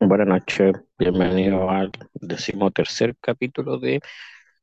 Buenas 0.00 0.26
noches, 0.26 0.74
bienvenido 0.98 1.70
al 1.70 1.90
decimotercer 2.14 3.16
capítulo 3.20 3.78
de 3.78 4.00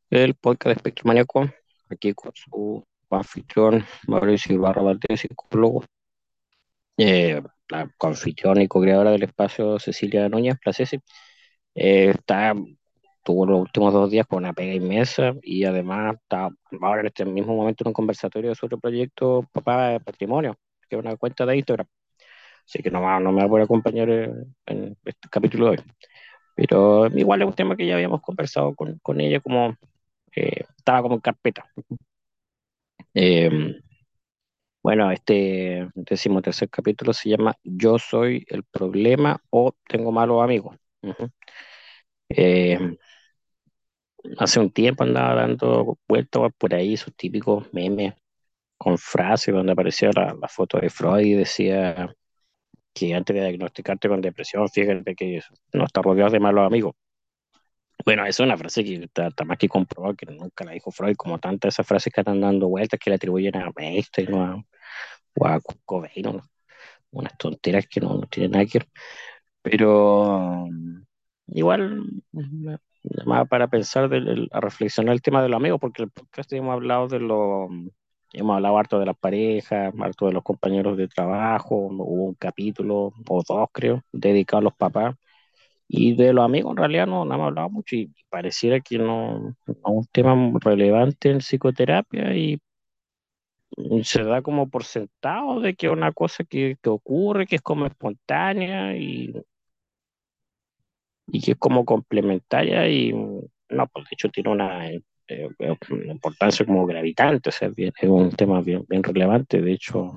el 0.10 0.36
podcast 0.36 0.68
de 0.68 0.74
Espectro 0.74 1.08
Maníaco, 1.08 1.50
aquí 1.90 2.14
con 2.14 2.32
su 2.36 2.84
anfitrión 3.10 3.86
Mauricio 4.08 4.56
Ibarra 4.56 4.82
Valdés, 4.84 5.22
psicólogo, 5.22 5.84
eh, 6.98 7.42
la 7.70 7.90
anfitriona 8.00 8.64
y 8.64 8.68
co-creadora 8.68 9.12
del 9.12 9.24
espacio 9.24 9.80
Cecilia 9.80 10.30
Núñez, 10.30 10.58
Placesi, 10.62 10.98
eh, 11.76 12.10
está, 12.12 12.54
tuvo 13.24 13.46
los 13.46 13.62
últimos 13.62 13.94
dos 13.94 14.12
días 14.12 14.28
con 14.28 14.40
una 14.40 14.54
pega 14.54 14.74
inmensa 14.74 15.34
y 15.44 15.66
además 15.66 16.16
está 16.16 16.50
ahora 16.82 17.02
en 17.02 17.08
este 17.08 17.26
mismo 17.26 17.56
momento 17.56 17.84
en 17.84 17.90
un 17.90 17.94
conversatorio 17.94 18.56
sobre 18.56 18.76
el 18.76 18.82
proyecto 18.82 19.48
Papá 19.52 19.90
de 19.90 20.00
Patrimonio, 20.02 20.56
que 20.90 20.96
es 20.98 21.02
una 21.02 21.18
cuenta 21.18 21.46
de 21.46 21.58
Instagram, 21.58 21.88
así 22.72 22.84
que 22.84 22.92
no, 22.92 23.20
no 23.20 23.32
me 23.34 23.48
va 23.48 23.60
a 23.60 23.64
acompañar 23.64 24.10
en 24.10 24.98
este 25.06 25.30
capítulo 25.30 25.66
de 25.66 25.72
hoy. 25.72 25.78
Pero 26.56 27.08
igual 27.08 27.42
es 27.44 27.48
un 27.50 27.56
tema 27.56 27.78
que 27.78 27.88
ya 27.88 27.96
habíamos 27.96 28.22
conversado 28.22 28.76
con, 28.76 29.00
con 29.02 29.22
ella, 29.22 29.42
como 29.42 29.76
eh, 30.36 30.64
estaba 30.78 31.02
como 31.04 31.16
en 31.16 31.22
carpeta. 31.22 31.66
Eh, 33.14 33.82
bueno, 34.84 35.12
este 35.12 35.90
decimotercer 35.96 36.70
capítulo 36.70 37.14
se 37.14 37.30
llama 37.30 37.56
Yo 37.64 38.00
soy 38.00 38.46
el 38.50 38.64
problema 38.64 39.40
o 39.52 39.74
tengo 39.88 40.12
malos 40.12 40.44
amigos. 40.44 40.78
Ujú. 41.04 41.30
Eh, 42.30 42.98
hace 44.38 44.60
un 44.60 44.72
tiempo 44.72 45.04
andaba 45.04 45.36
dando 45.42 45.98
vueltas 46.08 46.52
por 46.58 46.74
ahí 46.74 46.98
sus 46.98 47.16
típicos 47.16 47.72
memes 47.74 48.14
con 48.78 48.98
frases 48.98 49.54
donde 49.56 49.74
aparecía 49.74 50.12
la, 50.16 50.36
la 50.42 50.50
foto 50.50 50.80
de 50.80 50.90
Freud 50.90 51.26
y 51.26 51.34
decía 51.36 52.14
que 52.94 53.14
antes 53.16 53.36
de 53.36 53.42
diagnosticarte 53.42 54.10
con 54.10 54.22
depresión, 54.22 54.68
fíjate 54.70 55.16
que 55.16 55.42
no 55.74 55.86
está 55.86 56.02
rodeado 56.02 56.32
de 56.32 56.40
malos 56.40 56.66
amigos. 56.66 56.96
Bueno, 58.04 58.24
esa 58.24 58.44
es 58.44 58.48
una 58.48 58.58
frase 58.58 58.84
que 58.84 58.96
está, 58.96 59.30
más 59.46 59.58
que 59.58 59.68
comprobado, 59.70 60.16
que 60.16 60.26
nunca 60.26 60.64
la 60.66 60.72
dijo 60.72 60.92
Freud, 60.92 61.16
como 61.16 61.40
tantas 61.40 61.76
esas 61.76 61.88
frases 61.88 62.12
que 62.12 62.22
están 62.22 62.42
dando 62.42 62.68
vueltas 62.68 63.00
que 63.00 63.12
le 63.12 63.16
atribuyen 63.18 63.56
a 63.56 63.72
Einstein 63.78 64.34
o 64.34 64.44
a, 64.44 64.64
o 65.36 65.48
a 65.48 65.60
unas 67.12 67.38
tonteras 67.38 67.88
que 67.88 68.00
no, 68.02 68.16
no 68.16 68.28
tienen 68.28 68.52
nada. 68.52 68.66
Pero 69.62 70.68
igual 71.48 72.04
llamaba 73.04 73.46
para 73.46 73.68
pensar, 73.68 74.10
a 74.52 74.60
reflexionar 74.60 75.14
el 75.14 75.22
tema 75.22 75.44
de 75.44 75.50
los 75.50 75.58
amigos, 75.58 75.80
porque 75.80 76.04
el 76.04 76.10
podcast 76.12 76.52
hemos 76.54 76.74
hablado 76.74 77.08
de 77.08 77.20
lo, 77.20 77.70
hemos 78.34 78.56
hablado 78.56 78.78
harto 78.78 79.00
de 79.00 79.06
las 79.06 79.18
parejas, 79.18 79.94
harto 80.00 80.28
de 80.28 80.34
los 80.34 80.44
compañeros 80.44 80.98
de 80.98 81.08
trabajo, 81.08 81.76
hubo 81.76 82.26
un 82.26 82.36
capítulo 82.36 83.14
o 83.30 83.44
dos 83.48 83.70
creo, 83.74 84.04
dedicado 84.12 84.60
a 84.60 84.64
los 84.64 84.76
papás. 84.76 85.16
Y 85.88 86.16
de 86.16 86.34
los 86.34 86.46
amigos 86.46 86.72
en 86.72 86.78
realidad 86.78 87.08
no, 87.08 87.26
no 87.26 87.36
hemos 87.36 87.48
hablado 87.48 87.70
mucho 87.70 87.96
y 87.98 88.12
pareciera 88.30 88.80
que 88.80 88.98
no, 88.98 89.56
es 89.68 89.76
un 89.84 90.06
tema 90.12 90.36
relevante 90.62 91.30
en 91.32 91.40
psicoterapia 91.40 92.36
y 92.36 92.60
se 94.04 94.24
da 94.24 94.42
como 94.42 94.70
por 94.70 94.84
sentado 94.84 95.60
de 95.60 95.76
que 95.76 95.88
es 95.88 95.94
una 95.94 96.12
cosa 96.14 96.44
que, 96.44 96.78
que 96.82 96.90
ocurre, 96.90 97.46
que 97.48 97.58
es 97.58 97.62
como 97.62 97.86
espontánea 97.86 98.96
y, 98.98 99.34
y 101.28 101.42
que 101.42 101.52
es 101.52 101.58
como 101.58 101.86
complementaria 101.86 102.88
y 102.90 103.14
no, 103.14 103.88
pues 103.94 104.06
de 104.06 104.10
hecho 104.14 104.30
tiene 104.30 104.50
una, 104.52 104.90
eh, 105.34 105.50
una 105.92 106.12
importancia 106.14 106.66
como 106.66 106.86
gravitante, 106.86 107.50
o 107.50 107.52
sea, 107.52 107.72
es 107.76 107.94
un 108.10 108.32
tema 108.32 108.62
bien, 108.62 108.86
bien 108.90 109.04
relevante, 109.04 109.62
de 109.62 109.74
hecho, 109.74 110.14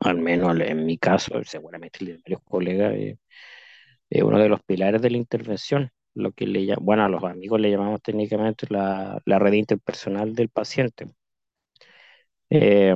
al 0.00 0.18
menos 0.18 0.58
en 0.60 0.84
mi 0.86 0.98
caso, 0.98 1.42
seguramente 1.44 1.98
el 2.00 2.06
de 2.08 2.18
varios 2.22 2.42
colegas, 2.44 2.94
eh, 2.94 3.18
es 4.10 4.22
uno 4.24 4.38
de 4.40 4.48
los 4.48 4.62
pilares 4.64 5.02
de 5.02 5.10
la 5.10 5.18
intervención, 5.18 5.90
lo 6.14 6.32
que 6.32 6.46
le 6.46 6.74
bueno, 6.80 7.04
a 7.04 7.08
los 7.10 7.24
amigos 7.24 7.60
le 7.60 7.70
llamamos 7.70 8.02
técnicamente 8.02 8.66
la, 8.70 9.20
la 9.26 9.38
red 9.38 9.54
interpersonal 9.54 10.34
del 10.34 10.48
paciente. 10.50 11.06
Eh, 12.50 12.94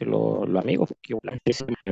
los, 0.00 0.56
amigos, 0.62 0.94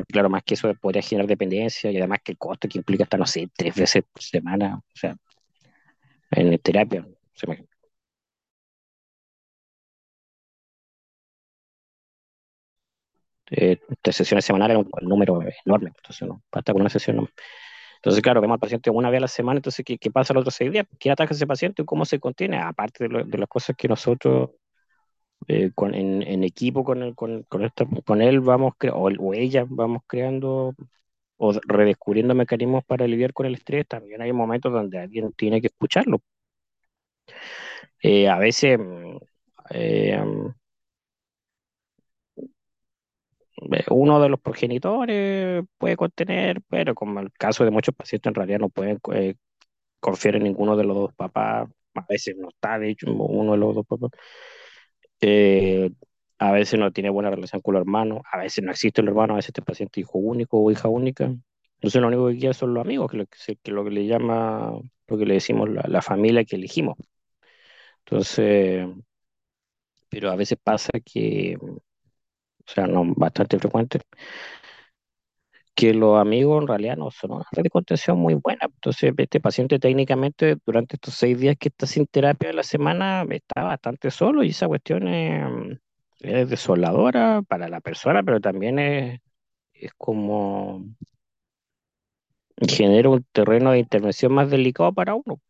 claro, 0.08 0.30
más 0.30 0.42
que 0.44 0.54
eso 0.54 0.72
podría 0.74 1.02
generar 1.02 1.26
dependencia 1.28 1.90
y 1.90 1.98
además 1.98 2.20
que 2.24 2.32
el 2.32 2.38
costo 2.38 2.68
que 2.68 2.78
implica 2.78 3.04
hasta, 3.04 3.16
no 3.18 3.26
sé, 3.26 3.48
tres 3.56 3.74
veces 3.74 4.04
por 4.12 4.22
semana, 4.22 4.76
o 4.78 4.96
sea, 4.96 5.16
en 6.30 6.58
terapia, 6.58 7.06
se 7.34 7.46
me- 7.46 7.66
eh, 13.50 13.78
sesiones 14.10 14.44
semanales 14.44 14.78
es 14.78 14.84
un, 15.02 15.08
número 15.08 15.40
enorme, 15.64 15.92
entonces 15.96 16.26
no, 16.26 16.42
basta 16.52 16.72
con 16.72 16.80
una 16.82 16.90
sesión. 16.90 17.28
Entonces, 17.96 18.22
claro, 18.22 18.40
vemos 18.40 18.56
al 18.56 18.60
paciente 18.60 18.90
una 18.90 19.10
vez 19.10 19.18
a 19.18 19.22
la 19.22 19.28
semana, 19.28 19.58
entonces, 19.58 19.84
¿qué, 19.84 20.10
pasa 20.10 20.34
los 20.34 20.42
otros 20.42 20.54
seis 20.54 20.72
días? 20.72 20.86
¿Quién 20.98 21.12
ataca 21.12 21.34
ese 21.34 21.46
paciente 21.46 21.84
cómo 21.84 22.04
se 22.04 22.20
contiene? 22.20 22.58
Aparte 22.58 23.08
de 23.08 23.38
las 23.38 23.48
cosas 23.48 23.76
que 23.76 23.88
nosotros 23.88 24.50
eh, 25.48 25.70
con, 25.74 25.94
en, 25.94 26.22
en 26.22 26.44
equipo 26.44 26.84
con, 26.84 27.02
el- 27.02 27.14
con, 27.14 27.42
con, 27.44 27.64
esta- 27.64 27.86
con 28.06 28.22
él 28.22 28.40
vamos, 28.40 28.74
o, 28.92 29.10
o 29.18 29.34
ella 29.34 29.66
vamos 29.68 30.02
creando 30.06 30.74
o 31.38 31.52
redescubriendo 31.66 32.34
mecanismos 32.34 32.84
para 32.86 33.06
lidiar 33.08 33.32
con 33.34 33.46
el 33.46 33.54
estrés, 33.54 33.86
también 33.88 34.22
hay 34.22 34.32
momentos 34.32 34.72
donde 34.72 34.98
alguien 35.00 35.32
tiene 35.34 35.60
que 35.60 35.68
escucharlo. 35.68 36.20
Eh, 38.02 38.28
a 38.28 38.38
veces 38.38 38.78
eh, 39.70 40.18
eh, 43.72 43.84
uno 43.90 44.20
de 44.20 44.28
los 44.28 44.40
progenitores 44.40 45.64
puede 45.78 45.96
contener, 45.96 46.60
pero 46.68 46.94
como 46.94 47.20
el 47.20 47.32
caso 47.32 47.64
de 47.64 47.70
muchos 47.70 47.94
pacientes 47.94 48.30
en 48.30 48.34
realidad 48.34 48.58
no 48.60 48.68
pueden 48.68 48.98
eh, 49.14 49.34
confiar 50.00 50.36
en 50.36 50.44
ninguno 50.44 50.76
de 50.76 50.84
los 50.84 50.96
dos 50.96 51.14
papás, 51.14 51.68
a 51.94 52.06
veces 52.08 52.36
no 52.38 52.50
está, 52.50 52.78
de 52.78 52.90
hecho, 52.90 53.12
uno 53.12 53.52
de 53.54 53.58
los 53.58 53.74
dos 53.76 53.86
papás. 53.86 54.12
Eh, 55.26 55.90
a 56.38 56.52
veces 56.52 56.78
no 56.78 56.92
tiene 56.92 57.10
buena 57.10 57.30
relación 57.30 57.62
con 57.62 57.74
los 57.74 57.80
hermanos, 57.82 58.20
a 58.30 58.38
veces 58.38 58.62
no 58.64 58.70
existe 58.72 59.00
el 59.00 59.08
hermano, 59.08 59.34
a 59.34 59.36
veces 59.36 59.50
este 59.50 59.62
paciente 59.62 60.00
hijo 60.00 60.18
único 60.18 60.58
o 60.62 60.70
hija 60.70 60.88
única. 60.88 61.24
Entonces 61.76 62.00
lo 62.02 62.08
único 62.08 62.28
que 62.28 62.38
queda 62.38 62.52
son 62.54 62.74
los 62.74 62.84
amigos, 62.84 63.10
que 63.10 63.16
lo 63.18 63.26
que 63.26 63.72
lo 63.72 63.84
que 63.84 63.90
le 63.90 64.06
llama, 64.06 64.72
lo 65.08 65.18
que 65.18 65.26
le 65.26 65.34
decimos 65.34 65.68
la, 65.70 65.84
la 65.88 66.02
familia 66.02 66.44
que 66.44 66.56
elegimos. 66.56 66.96
Entonces, 68.04 68.86
pero 70.08 70.30
a 70.30 70.36
veces 70.36 70.58
pasa 70.62 70.90
que, 71.04 71.56
o 71.60 71.80
sea, 72.66 72.86
no 72.86 73.04
bastante 73.16 73.58
frecuente, 73.58 74.00
que 75.74 75.94
los 75.94 76.18
amigos 76.18 76.62
en 76.62 76.68
realidad 76.68 76.96
no 76.96 77.10
son 77.10 77.32
una 77.32 77.46
red 77.52 77.64
de 77.64 77.70
contención 77.70 78.18
muy 78.18 78.34
buena. 78.34 78.66
Entonces, 78.66 79.12
este 79.16 79.40
paciente 79.40 79.78
técnicamente 79.78 80.56
durante 80.66 80.96
estos 80.96 81.14
seis 81.14 81.38
días 81.38 81.56
que 81.58 81.68
está 81.68 81.86
sin 81.86 82.06
terapia 82.06 82.48
de 82.50 82.54
la 82.54 82.62
semana 82.62 83.24
está 83.30 83.62
bastante 83.64 84.10
solo 84.10 84.42
y 84.44 84.50
esa 84.50 84.68
cuestión 84.68 85.08
es, 85.08 85.78
es 86.20 86.48
desoladora 86.48 87.42
para 87.48 87.68
la 87.68 87.80
persona, 87.80 88.22
pero 88.22 88.40
también 88.40 88.78
es, 88.78 89.20
es 89.74 89.92
como 89.96 90.84
genera 92.68 93.08
un 93.08 93.24
terreno 93.32 93.72
de 93.72 93.78
intervención 93.80 94.32
más 94.32 94.50
delicado 94.50 94.92
para 94.92 95.14
uno. 95.14 95.40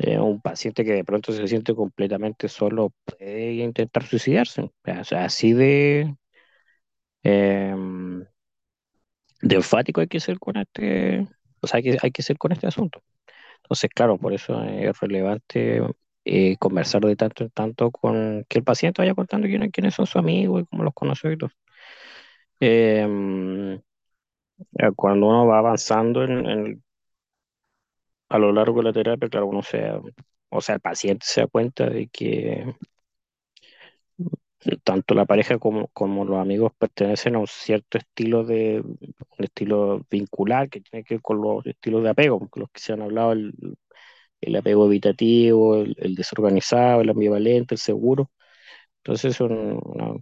Un 0.00 0.40
paciente 0.40 0.84
que 0.84 0.92
de 0.92 1.04
pronto 1.04 1.32
se 1.32 1.46
siente 1.48 1.74
completamente 1.74 2.48
solo 2.48 2.92
puede 3.04 3.54
intentar 3.54 4.04
suicidarse. 4.06 4.62
O 4.62 5.04
sea, 5.04 5.24
así 5.24 5.52
de, 5.52 6.14
em, 7.22 8.24
de 9.40 9.56
enfático 9.56 10.00
hay 10.00 10.08
que 10.08 10.20
ser 10.20 10.38
con 10.38 10.56
este, 10.56 11.26
o 11.60 11.66
sea, 11.66 11.78
hay 11.78 11.82
que, 11.84 11.98
hay 12.02 12.10
que 12.12 12.22
ser 12.22 12.38
con 12.38 12.52
este 12.52 12.66
asunto. 12.66 13.02
Entonces, 13.64 13.90
claro, 13.94 14.18
por 14.18 14.32
eso 14.34 14.62
es 14.64 14.98
relevante 15.00 15.82
eh, 16.24 16.56
conversar 16.58 17.02
de 17.04 17.16
tanto 17.16 17.44
en 17.44 17.50
tanto 17.50 17.90
con 17.92 18.44
que 18.48 18.58
el 18.58 18.64
paciente 18.64 19.02
vaya 19.02 19.14
contando 19.14 19.46
quiénes, 19.48 19.70
quiénes 19.72 19.94
son 19.94 20.06
sus 20.06 20.16
amigos 20.16 20.62
y 20.62 20.66
cómo 20.66 20.84
los 20.84 20.94
conoce 20.94 21.32
y 21.32 21.38
todo. 21.38 21.50
Em, 22.60 23.74
eh, 24.78 24.92
cuando 24.96 25.26
uno 25.28 25.46
va 25.46 25.58
avanzando 25.58 26.24
en, 26.24 26.46
en- 26.46 26.84
a 28.28 28.38
lo 28.38 28.52
largo 28.52 28.78
de 28.78 28.84
la 28.84 28.92
terapia, 28.92 29.28
claro, 29.28 29.46
uno 29.46 29.62
se, 29.62 29.90
o 30.50 30.60
sea, 30.60 30.76
el 30.76 30.80
paciente 30.80 31.26
se 31.28 31.40
da 31.42 31.46
cuenta 31.46 31.88
de 31.88 32.08
que 32.08 32.74
tanto 34.84 35.14
la 35.14 35.24
pareja 35.26 35.58
como, 35.58 35.90
los 36.24 36.38
amigos 36.38 36.72
pertenecen 36.78 37.36
a 37.36 37.38
un 37.40 37.46
cierto 37.46 37.98
estilo 37.98 38.44
de, 38.44 38.82
estilo 39.38 40.04
vincular 40.10 40.68
que 40.70 40.80
tiene 40.80 41.04
que 41.04 41.14
ver 41.14 41.22
con 41.22 41.40
los 41.40 41.64
estilos 41.66 42.02
de 42.02 42.10
apego, 42.10 42.48
los 42.56 42.70
que 42.70 42.80
se 42.80 42.92
han 42.92 43.02
hablado, 43.02 43.32
el, 43.32 43.54
el 44.40 44.56
apego 44.56 44.86
evitativo, 44.86 45.76
el, 45.76 46.14
desorganizado, 46.16 47.00
el 47.02 47.10
ambivalente, 47.10 47.74
el 47.74 47.80
seguro. 47.80 48.30
Entonces 48.98 49.34
es 49.36 49.40
un- 49.42 49.80
una, 49.84 50.14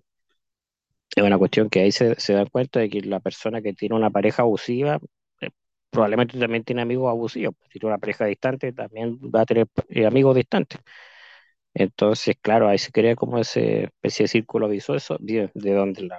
es 1.14 1.22
una 1.24 1.38
cuestión 1.38 1.70
que 1.70 1.80
ahí 1.80 1.92
se, 1.92 2.14
se 2.20 2.34
da 2.34 2.46
cuenta 2.46 2.80
de 2.80 2.90
que 2.90 3.00
la 3.02 3.20
persona 3.20 3.62
que 3.62 3.72
tiene 3.72 3.94
una 3.94 4.10
pareja 4.10 4.42
abusiva, 4.42 4.98
eh, 5.40 5.50
probablemente 5.90 6.38
también 6.38 6.64
tiene 6.64 6.82
amigos 6.82 7.10
abusivos. 7.10 7.54
Si 7.72 7.78
tiene 7.78 7.88
una 7.94 7.98
pareja 7.98 8.26
distante, 8.26 8.72
también 8.72 9.18
va 9.34 9.42
a 9.42 9.46
tener 9.46 9.66
eh, 9.88 10.06
amigos 10.06 10.36
distantes. 10.36 10.80
Entonces, 11.76 12.36
claro, 12.40 12.68
ahí 12.68 12.78
se 12.78 12.92
crea 12.92 13.16
como 13.16 13.38
ese 13.38 13.84
especie 13.84 14.24
de 14.24 14.28
círculo 14.28 14.68
vicioso 14.68 15.18
de, 15.20 15.50
de 15.54 15.74
donde 15.74 16.04
la, 16.04 16.18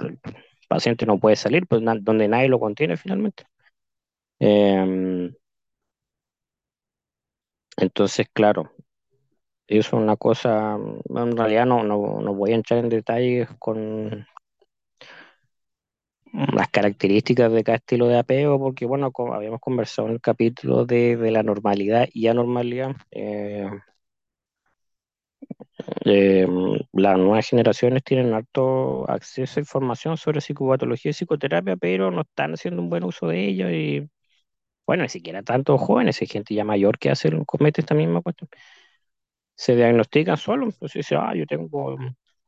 el 0.00 0.20
paciente 0.68 1.06
no 1.06 1.18
puede 1.20 1.36
salir, 1.36 1.66
pues 1.68 1.82
donde 2.02 2.28
nadie 2.28 2.48
lo 2.48 2.60
contiene 2.60 2.96
finalmente. 2.98 3.44
Eh, 4.40 5.32
entonces, 7.76 8.26
claro, 8.32 8.72
eso 9.68 9.96
es 9.98 10.02
una 10.04 10.16
cosa, 10.16 10.76
en 10.76 11.36
realidad 11.36 11.66
no, 11.66 11.84
no, 11.84 12.20
no 12.20 12.34
voy 12.34 12.52
a 12.52 12.56
entrar 12.56 12.80
en 12.80 12.90
detalles 12.90 13.48
con 13.58 14.26
las 16.32 16.68
características 16.70 17.52
de 17.52 17.64
cada 17.64 17.76
estilo 17.76 18.06
de 18.08 18.18
apego, 18.18 18.58
porque 18.58 18.86
bueno, 18.86 19.12
como 19.12 19.34
habíamos 19.34 19.60
conversado 19.60 20.08
en 20.08 20.14
el 20.14 20.20
capítulo 20.20 20.84
de, 20.86 21.16
de 21.16 21.30
la 21.30 21.42
normalidad 21.42 22.08
y 22.12 22.26
anormalidad, 22.28 22.96
eh, 23.10 23.68
eh, 26.04 26.46
las 26.92 27.18
nuevas 27.18 27.48
generaciones 27.48 28.02
tienen 28.04 28.34
alto 28.34 29.08
acceso 29.10 29.60
a 29.60 29.62
información 29.62 30.16
sobre 30.16 30.40
psicopatología 30.40 31.10
y 31.10 31.14
psicoterapia, 31.14 31.76
pero 31.76 32.10
no 32.10 32.22
están 32.22 32.54
haciendo 32.54 32.82
un 32.82 32.90
buen 32.90 33.04
uso 33.04 33.28
de 33.28 33.48
ello 33.48 33.70
y 33.70 34.08
bueno, 34.86 35.04
ni 35.04 35.08
siquiera 35.08 35.42
tantos 35.42 35.80
jóvenes, 35.80 36.20
hay 36.20 36.26
gente 36.28 36.54
ya 36.54 36.64
mayor 36.64 36.98
que 36.98 37.10
hace, 37.10 37.30
comete 37.46 37.80
esta 37.82 37.94
misma 37.94 38.20
cuestión. 38.22 38.48
Se 39.54 39.76
diagnostican 39.76 40.36
solo, 40.36 40.70
pues 40.78 40.92
dice, 40.92 41.16
ah, 41.16 41.34
yo 41.34 41.46
tengo 41.46 41.96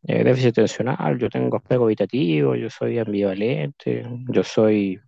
eh, 0.03 0.25
déficit 0.25 0.51
atencional, 0.51 1.19
yo 1.19 1.29
tengo 1.31 1.57
apego 1.59 1.87
evitativo, 1.87 2.57
yo 2.57 2.69
soy 2.71 2.99
ambivalente, 2.99 4.05
yo 4.29 4.43
soy 4.43 5.01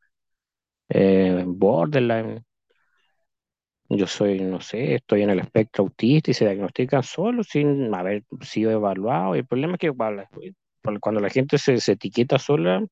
eh, 0.89 1.45
borderline, 1.47 2.45
yo 3.89 4.07
soy, 4.07 4.41
no 4.41 4.61
sé, 4.61 4.95
estoy 4.97 5.23
en 5.23 5.31
el 5.31 5.39
espectro 5.41 5.85
autista 5.85 6.31
y 6.31 6.35
se 6.35 6.45
diagnostican 6.47 7.03
solo 7.03 7.45
sin 7.45 7.95
haber 7.95 8.25
sido 8.43 8.71
evaluado. 8.73 9.37
Y 9.37 9.41
el 9.41 9.47
problema 9.47 9.75
es 9.75 9.81
que 9.81 9.93
cuando 11.01 11.21
la 11.21 11.31
gente 11.31 11.59
se, 11.59 11.81
se 11.81 11.93
etiqueta 11.93 12.39
sola, 12.39 12.85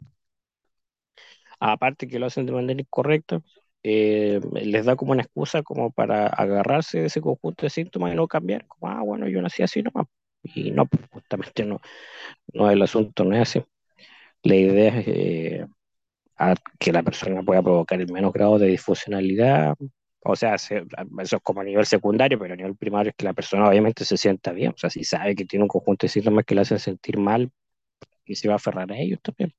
aparte 1.61 2.09
que 2.09 2.19
lo 2.19 2.27
hacen 2.27 2.47
de 2.47 2.53
manera 2.53 2.81
incorrecta, 2.81 3.41
eh, 3.83 4.41
les 4.55 4.85
da 4.87 4.97
como 4.97 5.13
una 5.13 5.23
excusa 5.23 5.63
como 5.63 5.91
para 5.93 6.27
agarrarse 6.27 7.01
de 7.01 7.07
ese 7.07 7.21
conjunto 7.21 7.67
de 7.67 7.71
síntomas 7.71 8.13
y 8.13 8.17
no 8.17 8.29
cambiar, 8.29 8.67
como, 8.67 8.91
ah, 8.93 9.03
bueno, 9.03 9.29
yo 9.29 9.43
nací 9.43 9.63
así 9.63 9.83
nomás. 9.83 10.07
Y 10.43 10.71
no, 10.71 10.87
pues, 10.87 11.03
justamente 11.11 11.65
no, 11.65 11.81
no, 12.55 12.71
el 12.71 12.83
asunto 12.83 13.25
no 13.25 13.35
es 13.37 13.43
así. 13.43 13.65
La 14.45 14.57
idea 14.57 14.99
es 15.01 15.09
eh, 15.09 15.67
que 16.79 16.93
la 16.93 17.03
persona 17.03 17.43
pueda 17.43 17.63
provocar 17.63 18.01
el 18.01 18.13
menos 18.13 18.33
grado 18.33 18.59
de 18.59 18.69
disfuncionalidad. 18.69 19.75
O 20.25 20.37
sea, 20.37 20.59
se- 20.59 20.85
eso 21.23 21.37
es 21.37 21.43
como 21.43 21.61
a 21.61 21.65
nivel 21.65 21.87
secundario, 21.87 22.39
pero 22.39 22.55
a 22.55 22.57
nivel 22.57 22.77
primario 22.77 23.11
es 23.11 23.17
que 23.17 23.25
la 23.27 23.33
persona 23.35 23.69
obviamente 23.69 24.05
se 24.05 24.17
sienta 24.17 24.53
bien. 24.53 24.73
O 24.75 24.79
sea, 24.79 24.91
si 24.91 25.05
sabe 25.05 25.35
que 25.37 25.45
tiene 25.45 25.65
un 25.65 25.69
conjunto 25.69 26.07
de 26.07 26.11
síntomas 26.11 26.45
que 26.45 26.55
le 26.55 26.63
hacen 26.63 26.79
sentir 26.79 27.19
mal 27.19 27.51
y 28.27 28.37
se 28.37 28.49
va 28.49 28.55
a 28.55 28.59
aferrar 28.59 28.91
a 28.93 28.99
ellos 28.99 29.21
también. 29.23 29.55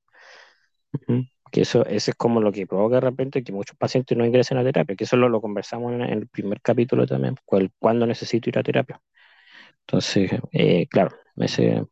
Que 1.51 1.61
eso, 1.61 1.85
eso 1.85 2.11
es 2.11 2.17
como 2.17 2.41
lo 2.41 2.51
que 2.51 2.67
provoca 2.67 2.95
de 2.95 3.01
repente 3.01 3.43
que 3.43 3.51
muchos 3.53 3.77
pacientes 3.77 4.17
no 4.17 4.25
ingresen 4.25 4.57
a 4.57 4.63
terapia, 4.63 4.95
que 4.95 5.03
eso 5.05 5.15
lo, 5.15 5.29
lo 5.29 5.41
conversamos 5.41 5.93
en, 5.93 6.01
en 6.01 6.19
el 6.19 6.27
primer 6.27 6.59
capítulo 6.61 7.05
también, 7.07 7.35
cuál, 7.45 7.71
cuándo 7.79 8.05
necesito 8.05 8.49
ir 8.49 8.57
a 8.59 8.63
terapia. 8.63 8.99
Entonces, 9.81 10.31
eh, 10.53 10.87
claro, 10.87 11.11
ese, 11.37 11.83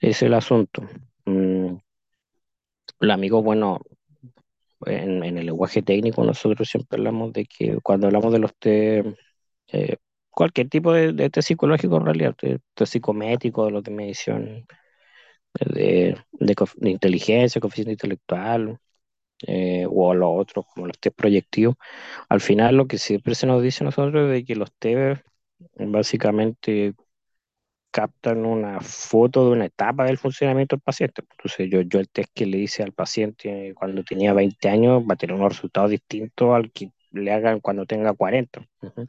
ese 0.00 0.10
es 0.10 0.22
el 0.22 0.34
asunto. 0.34 0.82
Mm, 1.26 1.76
los 3.00 3.12
amigos, 3.14 3.44
bueno, 3.44 3.80
en, 4.86 5.22
el 5.24 5.46
lenguaje 5.46 5.82
técnico 5.82 6.24
nosotros 6.24 6.68
siempre 6.68 6.98
hablamos 6.98 7.32
de 7.32 7.46
que 7.46 7.78
cuando 7.82 8.06
hablamos 8.06 8.32
de 8.32 8.38
los 8.38 8.54
test, 8.58 9.08
eh, 9.68 9.96
cualquier 10.30 10.68
tipo 10.68 10.92
de, 10.92 11.12
de 11.12 11.30
test 11.30 11.48
psicológico 11.48 11.96
en 11.98 12.04
realidad, 12.06 12.34
test 12.74 12.92
psicométrico, 12.92 13.66
de 13.66 13.70
los 13.72 13.82
de 13.84 13.90
medición 13.90 14.66
de, 15.54 16.16
de, 16.30 16.56
de 16.76 16.90
inteligencia, 16.90 17.60
coeficiente 17.60 17.92
intelectual, 17.92 18.78
eh, 19.46 19.86
o 19.90 20.14
los 20.14 20.30
otros 20.32 20.66
como 20.72 20.86
los 20.86 20.98
test 20.98 21.16
proyectivos, 21.16 21.76
al 22.28 22.40
final 22.40 22.76
lo 22.76 22.86
que 22.86 22.98
siempre 22.98 23.34
se 23.34 23.46
nos 23.46 23.62
dice 23.62 23.84
a 23.84 23.86
nosotros 23.86 24.26
es 24.26 24.32
de 24.32 24.44
que 24.44 24.56
los 24.56 24.72
test 24.78 25.22
básicamente 25.76 26.94
captan 27.92 28.44
una 28.46 28.80
foto 28.80 29.46
de 29.46 29.52
una 29.52 29.66
etapa 29.66 30.04
del 30.06 30.18
funcionamiento 30.18 30.76
del 30.76 30.82
paciente. 30.82 31.22
Entonces, 31.30 31.70
yo, 31.70 31.82
yo 31.82 32.00
el 32.00 32.08
test 32.08 32.30
que 32.34 32.46
le 32.46 32.58
hice 32.58 32.82
al 32.82 32.92
paciente 32.92 33.74
cuando 33.76 34.02
tenía 34.04 34.32
20 34.32 34.68
años 34.68 35.02
va 35.08 35.14
a 35.14 35.16
tener 35.16 35.36
unos 35.36 35.52
resultados 35.54 35.90
distintos 35.90 36.54
al 36.54 36.72
que 36.72 36.90
le 37.12 37.32
hagan 37.32 37.60
cuando 37.60 37.86
tenga 37.86 38.14
40. 38.14 38.66
Ujú. 38.82 39.06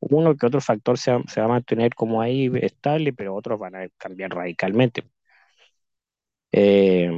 Uno 0.00 0.36
que 0.36 0.46
otro 0.46 0.60
factor 0.60 0.98
se 0.98 1.12
va, 1.12 1.22
a 1.36 1.48
mantener 1.48 1.94
como 1.94 2.22
ahí 2.22 2.50
estable, 2.60 3.12
pero 3.12 3.34
otros 3.34 3.58
van 3.60 3.76
a 3.76 3.88
cambiar 3.98 4.32
radicalmente. 4.32 5.04
Eh, 6.52 7.10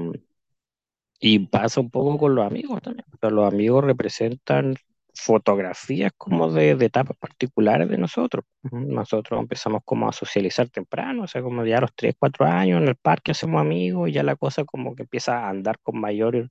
y 1.21 1.39
pasa 1.47 1.81
un 1.81 1.91
poco 1.91 2.19
con 2.19 2.35
los 2.35 2.47
amigos 2.47 2.83
también. 2.83 3.07
Los 3.23 3.53
amigos 3.53 3.85
representan 3.85 4.75
fotografías 5.15 6.13
como 6.17 6.51
de, 6.53 6.75
de 6.77 6.87
etapas 6.87 7.17
particulares 7.19 7.89
de 7.89 7.99
nosotros. 7.99 8.45
Nosotros 8.87 9.41
empezamos 9.41 9.83
como 9.85 10.09
a 10.09 10.13
socializar 10.13 10.69
temprano, 10.69 11.25
o 11.25 11.27
sea, 11.29 11.43
como 11.43 11.65
ya 11.65 11.79
a 11.79 11.81
los 11.83 11.95
3 11.95 12.15
4 12.19 12.47
años 12.47 12.83
en 12.83 12.89
el 12.89 12.97
parque 12.97 13.33
hacemos 13.33 13.61
amigos 13.61 14.09
y 14.09 14.13
ya 14.13 14.23
la 14.23 14.37
cosa 14.37 14.65
como 14.65 14.95
que 14.95 15.03
empieza 15.05 15.39
a 15.47 15.51
andar 15.51 15.79
con 15.83 16.01
mayor, 16.01 16.51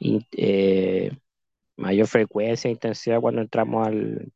eh, 0.00 1.10
mayor 1.76 2.06
frecuencia 2.08 2.68
e 2.68 2.72
intensidad 2.72 3.20
cuando 3.20 3.42
entramos 3.42 3.86
al, 3.86 4.32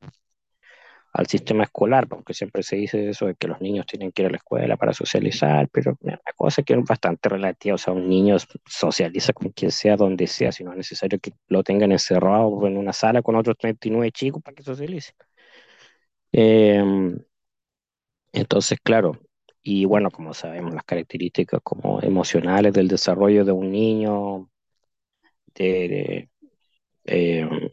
al 1.16 1.26
sistema 1.26 1.64
escolar, 1.64 2.06
porque 2.08 2.34
siempre 2.34 2.62
se 2.62 2.76
dice 2.76 3.08
eso 3.08 3.26
de 3.26 3.34
que 3.34 3.48
los 3.48 3.60
niños 3.60 3.86
tienen 3.86 4.12
que 4.12 4.22
ir 4.22 4.28
a 4.28 4.30
la 4.30 4.36
escuela 4.36 4.76
para 4.76 4.92
socializar, 4.92 5.68
pero 5.72 5.96
la 6.02 6.20
cosa 6.36 6.62
que 6.62 6.74
es 6.74 6.84
bastante 6.84 7.28
relativa, 7.30 7.74
o 7.76 7.78
sea, 7.78 7.94
un 7.94 8.08
niño 8.08 8.36
socializa 8.66 9.32
con 9.32 9.50
quien 9.50 9.70
sea, 9.70 9.96
donde 9.96 10.26
sea, 10.26 10.52
si 10.52 10.62
no 10.64 10.72
es 10.72 10.76
necesario 10.78 11.18
que 11.20 11.32
lo 11.48 11.62
tengan 11.62 11.92
encerrado 11.92 12.66
en 12.66 12.76
una 12.76 12.92
sala 12.92 13.22
con 13.22 13.34
otros 13.36 13.56
39 13.58 14.12
chicos 14.12 14.42
para 14.42 14.54
que 14.54 14.62
socialice. 14.62 15.12
Eh, 16.32 16.82
entonces, 18.32 18.78
claro, 18.82 19.19
y 19.62 19.84
bueno, 19.84 20.10
como 20.10 20.32
sabemos, 20.34 20.74
las 20.74 20.84
características 20.84 21.60
como 21.62 22.00
emocionales 22.02 22.72
del 22.72 22.88
desarrollo 22.88 23.44
de 23.44 23.52
un 23.52 23.70
niño, 23.72 24.48
de, 25.54 26.28
eh, 27.06 27.72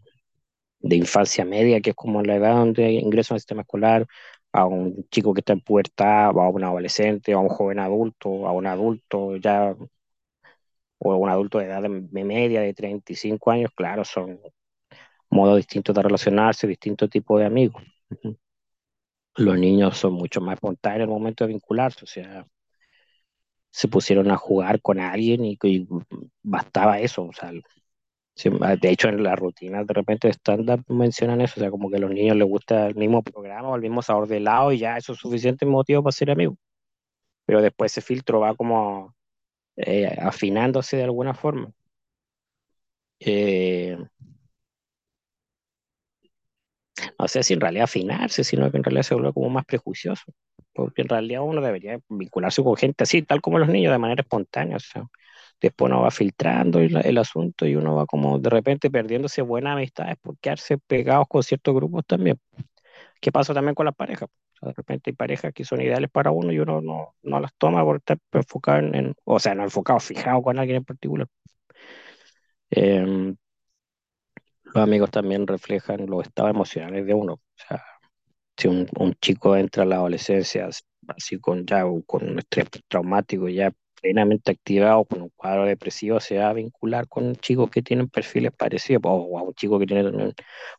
de 0.84 0.98
infancia 0.98 1.46
media, 1.46 1.82
que 1.82 1.92
es 1.92 1.98
como 1.98 2.24
la 2.24 2.36
edad 2.38 2.56
donde 2.58 2.92
ingresa 2.94 3.36
al 3.36 3.42
sistema 3.42 3.64
escolar, 3.64 4.08
a 4.54 4.68
un 4.68 5.08
chico 5.12 5.34
que 5.36 5.42
está 5.42 5.54
en 5.54 5.62
pubertad, 5.62 6.28
a 6.30 6.50
un 6.50 6.66
adolescente, 6.66 7.34
a 7.34 7.40
un 7.40 7.50
joven 7.50 7.80
adulto, 7.80 8.48
a 8.48 8.54
un 8.54 8.68
adulto 8.68 9.38
ya, 9.38 9.76
o 11.00 11.12
a 11.12 11.18
un 11.18 11.30
adulto 11.30 11.60
de 11.60 11.66
edad 11.66 11.82
de 11.84 12.24
media 12.24 12.62
de 12.62 12.74
35 12.74 13.52
años, 13.52 13.72
claro, 13.76 14.04
son 14.06 14.40
modos 15.30 15.58
distintos 15.58 15.96
de 15.96 16.04
relacionarse, 16.04 16.68
distintos 16.68 17.10
tipos 17.12 17.40
de 17.40 17.46
amigos. 17.48 17.84
Los 19.36 19.60
niños 19.60 19.96
son 20.00 20.14
mucho 20.14 20.42
más 20.42 20.56
espontáneos 20.56 21.04
en 21.08 21.10
el 21.14 21.20
momento 21.20 21.44
de 21.44 21.50
vincularse, 21.54 22.04
o 22.04 22.08
sea, 22.08 22.48
se 23.72 23.88
pusieron 23.88 24.32
a 24.32 24.38
jugar 24.38 24.82
con 24.82 25.00
alguien 25.00 25.44
y, 25.46 25.58
y 25.64 25.88
bastaba 26.44 27.00
eso, 27.00 27.24
o 27.26 27.34
sea, 27.34 27.52
De 28.36 28.90
hecho, 28.90 29.10
en 29.10 29.22
las 29.24 29.38
rutinas 29.38 29.86
de 29.86 29.94
repente 29.94 30.28
de 30.28 30.34
stand-up 30.34 30.84
mencionan 30.88 31.42
eso, 31.42 31.54
o 31.58 31.60
sea, 31.62 31.70
como 31.72 31.90
que 31.90 31.98
a 31.98 32.00
los 32.00 32.10
niños 32.12 32.36
les 32.36 32.48
gusta 32.48 32.88
el 32.88 32.96
mismo 32.96 33.22
programa 33.24 33.70
o 33.70 33.76
el 33.76 33.82
mismo 33.82 34.02
sabor 34.02 34.28
de 34.28 34.38
helado 34.38 34.72
y 34.72 34.80
ya 34.80 34.98
eso 34.98 35.14
es 35.14 35.20
suficiente 35.20 35.66
motivo 35.66 36.02
para 36.04 36.12
ser 36.14 36.32
amigos. 36.32 36.58
Pero 37.46 37.62
después 37.62 37.92
ese 37.94 38.02
filtro 38.02 38.42
va 38.42 38.56
como 38.56 39.16
eh, 39.78 40.18
afinándose 40.22 40.98
de 40.98 41.04
alguna 41.06 41.34
forma. 41.36 41.72
Eh, 43.20 43.98
no 47.20 47.28
sé 47.28 47.44
si 47.44 47.54
en 47.54 47.62
realidad 47.62 47.86
afinarse, 47.86 48.44
sino 48.44 48.70
que 48.72 48.78
en 48.78 48.84
realidad 48.84 49.04
se 49.04 49.14
vuelve 49.16 49.34
como 49.34 49.50
más 49.50 49.66
prejuicioso. 49.66 50.24
Porque 50.74 51.02
en 51.04 51.10
realidad 51.10 51.42
uno 51.44 51.62
debería 51.62 52.00
vincularse 52.10 52.64
con 52.64 52.76
gente 52.76 53.04
así, 53.04 53.22
tal 53.24 53.42
como 53.42 53.60
los 53.60 53.70
niños, 53.70 53.92
de 53.92 53.98
manera 54.00 54.22
espontánea. 54.22 54.78
O 54.78 54.80
sea, 54.80 55.04
después 55.62 55.90
uno 55.90 56.02
va 56.02 56.12
filtrando 56.12 56.80
el, 56.80 57.18
asunto 57.18 57.66
y 57.66 57.76
uno 57.76 57.96
va 57.96 58.06
como 58.06 58.40
de 58.40 58.50
repente 58.50 58.90
perdiéndose 58.92 59.42
buenas 59.42 59.74
amistades 59.74 60.18
por 60.22 60.38
quedarse 60.40 60.78
pegados 60.78 61.28
con 61.28 61.44
ciertos 61.44 61.74
grupos 61.74 62.06
también. 62.06 62.40
¿Qué 63.22 63.32
pasa 63.32 63.54
también 63.54 63.76
con 63.76 63.86
las 63.86 63.96
parejas? 63.96 64.30
O 64.30 64.58
sea, 64.60 64.70
de 64.70 64.74
repente 64.74 65.12
hay 65.12 65.16
parejas 65.16 65.54
que 65.54 65.64
son 65.66 65.82
ideales 65.82 66.10
para 66.12 66.32
uno 66.32 66.52
y 66.52 66.60
uno 66.60 66.82
no, 66.82 67.16
no 67.24 67.40
las 67.40 67.54
toma 67.58 67.84
por 67.84 67.98
estar 67.98 68.18
enfocado 68.32 68.80
en, 68.80 68.96
en- 68.96 69.16
o 69.24 69.40
sea, 69.40 69.56
no 69.56 69.64
enfocado, 69.64 70.00
fijado 70.00 70.42
con 70.42 70.60
alguien 70.60 70.78
en 70.78 70.86
particular. 70.86 71.28
Eh, 72.72 73.36
los 74.74 74.84
amigos 74.84 75.12
también 75.12 75.46
reflejan 75.46 76.08
los 76.08 76.26
estados 76.26 76.52
emocionales 76.52 77.06
de 77.06 77.14
uno. 77.14 77.34
O 77.34 77.42
sea, 77.56 77.84
si 78.58 78.68
un, 78.68 78.88
chico 79.22 79.56
entra 79.56 79.84
a 79.84 79.86
la 79.86 79.96
adolescencia 79.98 80.70
así 81.08 81.40
con 81.40 81.66
ya 81.66 81.84
con 82.06 82.30
un 82.30 82.40
estrés 82.40 82.68
traumático, 82.88 83.50
ya 83.50 83.72
plenamente 84.04 84.52
activado 84.54 85.06
con 85.06 85.24
un 85.24 85.32
cuadro 85.38 85.66
depresivo 85.66 86.22
se 86.22 86.38
va 86.40 86.50
a 86.52 86.54
vincular 86.54 87.10
con 87.10 87.36
chicos 87.38 87.72
que 87.72 87.84
tienen 87.84 88.10
perfiles 88.10 88.54
parecidos, 88.58 89.02
o 89.06 89.40
a 89.40 89.44
un 89.44 89.56
chico 89.56 89.80
que 89.80 89.88
tiene 89.88 90.34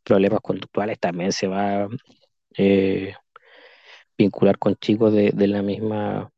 problemas 0.04 0.40
conductuales 0.42 1.00
también 1.00 1.32
se 1.32 1.48
va 1.48 1.84
a 1.84 1.88
eh, 2.58 3.14
vincular 4.18 4.58
con 4.58 4.76
chicos 4.76 5.12
de, 5.12 5.30
de 5.32 5.46
la 5.48 5.62
misma 5.62 6.30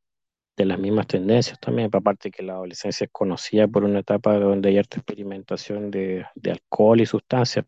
de 0.56 0.66
las 0.66 0.78
mismas 0.78 1.06
tendencias 1.08 1.58
también, 1.60 1.90
aparte 1.92 2.30
que 2.30 2.42
la 2.44 2.54
adolescencia 2.54 3.04
es 3.06 3.10
conocida 3.12 3.68
por 3.68 3.84
una 3.84 4.00
etapa 4.00 4.38
donde 4.38 4.70
hay 4.70 4.78
harta 4.78 4.98
experimentación 4.98 5.90
de, 5.90 6.26
de 6.36 6.52
alcohol 6.52 7.00
y 7.00 7.06
sustancias. 7.06 7.66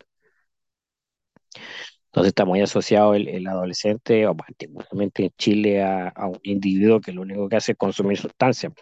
Entonces 2.06 2.28
está 2.30 2.44
muy 2.44 2.60
asociado 2.60 3.14
el, 3.14 3.28
el 3.28 3.46
adolescente, 3.46 4.26
o 4.26 4.36
particularmente 4.36 5.24
en 5.24 5.30
Chile, 5.38 5.82
a, 5.82 6.08
a, 6.08 6.26
un 6.28 6.38
individuo 6.42 7.00
que 7.00 7.12
lo 7.12 7.22
único 7.22 7.48
que 7.48 7.56
hace 7.56 7.72
es 7.72 7.78
consumir 7.78 8.18
sustancias. 8.18 8.72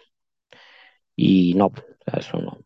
Y 1.17 1.53
no, 1.55 1.73
eso 2.13 2.37
no. 2.39 2.59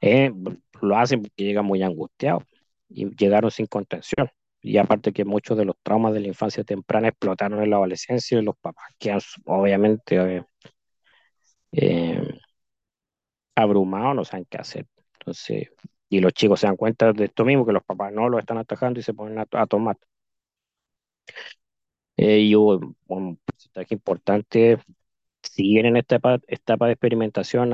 Eh, 0.00 0.32
lo 0.80 0.96
hacen 0.96 1.22
porque 1.22 1.44
llegan 1.44 1.64
muy 1.66 1.82
angustiados 1.82 2.44
y 2.88 3.14
llegaron 3.16 3.50
sin 3.50 3.66
contención. 3.66 4.30
Y 4.62 4.78
aparte 4.78 5.12
que 5.12 5.24
muchos 5.24 5.56
de 5.56 5.64
los 5.64 5.76
traumas 5.82 6.12
de 6.12 6.20
la 6.20 6.28
infancia 6.28 6.64
temprana 6.64 7.08
explotaron 7.08 7.62
en 7.62 7.70
la 7.70 7.76
adolescencia 7.76 8.38
y 8.38 8.42
los 8.42 8.56
papás 8.56 8.86
quedan 8.98 9.20
obviamente 9.44 10.16
eh, 10.38 10.44
eh, 11.72 12.40
abrumados, 13.54 14.14
no 14.16 14.24
saben 14.24 14.46
qué 14.48 14.58
hacer. 14.58 14.86
Entonces, 15.20 15.68
y 16.08 16.20
los 16.20 16.32
chicos 16.32 16.60
se 16.60 16.66
dan 16.66 16.76
cuenta 16.76 17.12
de 17.12 17.24
esto 17.26 17.44
mismo, 17.44 17.66
que 17.66 17.72
los 17.72 17.84
papás 17.84 18.12
no 18.12 18.28
lo 18.28 18.38
están 18.38 18.58
atajando 18.58 19.00
y 19.00 19.02
se 19.02 19.14
ponen 19.14 19.38
a, 19.38 19.46
a 19.52 19.66
tomar. 19.66 19.96
Eh, 22.16 22.40
y 22.40 22.56
hubo 22.56 22.94
un 23.08 23.36
porcentaje 23.38 23.94
importante, 23.94 24.78
siguen 25.56 25.86
en 25.86 25.96
esta 25.96 26.16
etapa, 26.48 26.86
de 26.86 26.92
experimentación 26.92 27.72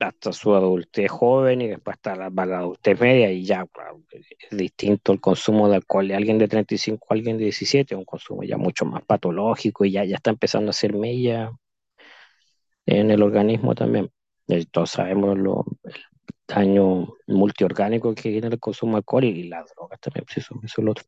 hasta, 0.00 0.32
su 0.32 0.54
adultez 0.54 1.10
joven 1.10 1.60
y 1.60 1.68
después 1.68 1.96
hasta 1.96 2.16
la, 2.16 2.56
adultez 2.56 3.00
media 3.00 3.30
y 3.30 3.44
ya 3.44 3.66
claro, 3.66 4.02
es 4.10 4.56
distinto 4.56 5.12
el 5.12 5.20
consumo 5.20 5.68
de 5.68 5.76
alcohol 5.76 6.08
de 6.08 6.16
alguien 6.16 6.38
de 6.38 6.48
35 6.48 7.06
a 7.08 7.14
alguien 7.14 7.38
de 7.38 7.44
17, 7.44 7.94
un 7.94 8.04
consumo 8.04 8.42
ya 8.42 8.56
mucho 8.56 8.84
más 8.84 9.04
patológico 9.04 9.84
y 9.84 9.92
ya, 9.92 10.04
ya 10.04 10.16
está 10.16 10.30
empezando 10.30 10.70
a 10.70 10.70
hacer 10.70 10.94
mella 10.94 11.52
en 12.86 13.10
el 13.10 13.22
organismo 13.22 13.74
también. 13.74 14.10
Y 14.48 14.64
todos 14.66 14.90
sabemos 14.90 15.38
lo, 15.38 15.64
el 15.84 15.94
daño 16.48 17.14
multiorgánico 17.26 18.14
que 18.14 18.22
tiene 18.22 18.48
el 18.48 18.58
consumo 18.58 18.92
de 18.92 18.98
alcohol 18.98 19.24
y, 19.24 19.44
las 19.44 19.70
drogas 19.74 20.00
también, 20.00 20.24
pues 20.24 20.38
eso, 20.38 20.58
eso 20.64 20.80
es 20.80 20.84
lo 20.84 20.90
otro. 20.92 21.04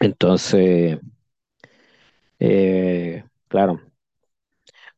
Entonces, 0.00 0.98
eh, 2.38 3.24
claro, 3.48 3.80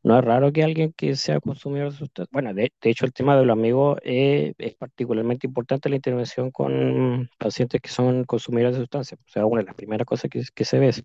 no 0.04 0.18
es 0.18 0.24
raro 0.24 0.52
que 0.52 0.62
alguien 0.62 0.92
que 0.92 1.16
sea 1.16 1.40
consumidor 1.40 1.90
de 1.90 1.98
sustancias, 1.98 2.30
bueno, 2.30 2.52
de, 2.52 2.70
hecho 2.82 3.06
el 3.06 3.12
tema 3.14 3.36
de 3.36 3.44
los 3.46 3.54
amigos 3.54 3.98
eh, 4.04 4.52
es 4.58 4.74
particularmente 4.74 5.46
importante 5.46 5.88
la 5.88 5.96
intervención 5.96 6.50
con 6.50 7.30
pacientes 7.38 7.80
que 7.80 7.88
son 7.88 8.24
consumidores 8.24 8.76
de 8.76 8.82
sustancias. 8.82 9.18
O 9.26 9.28
sea, 9.30 9.46
una 9.46 9.62
de 9.62 9.66
las 9.66 9.74
primeras 9.74 10.06
cosas 10.06 10.30
que, 10.30 10.64
se 10.64 10.78
ve 10.78 10.88
es 10.88 11.02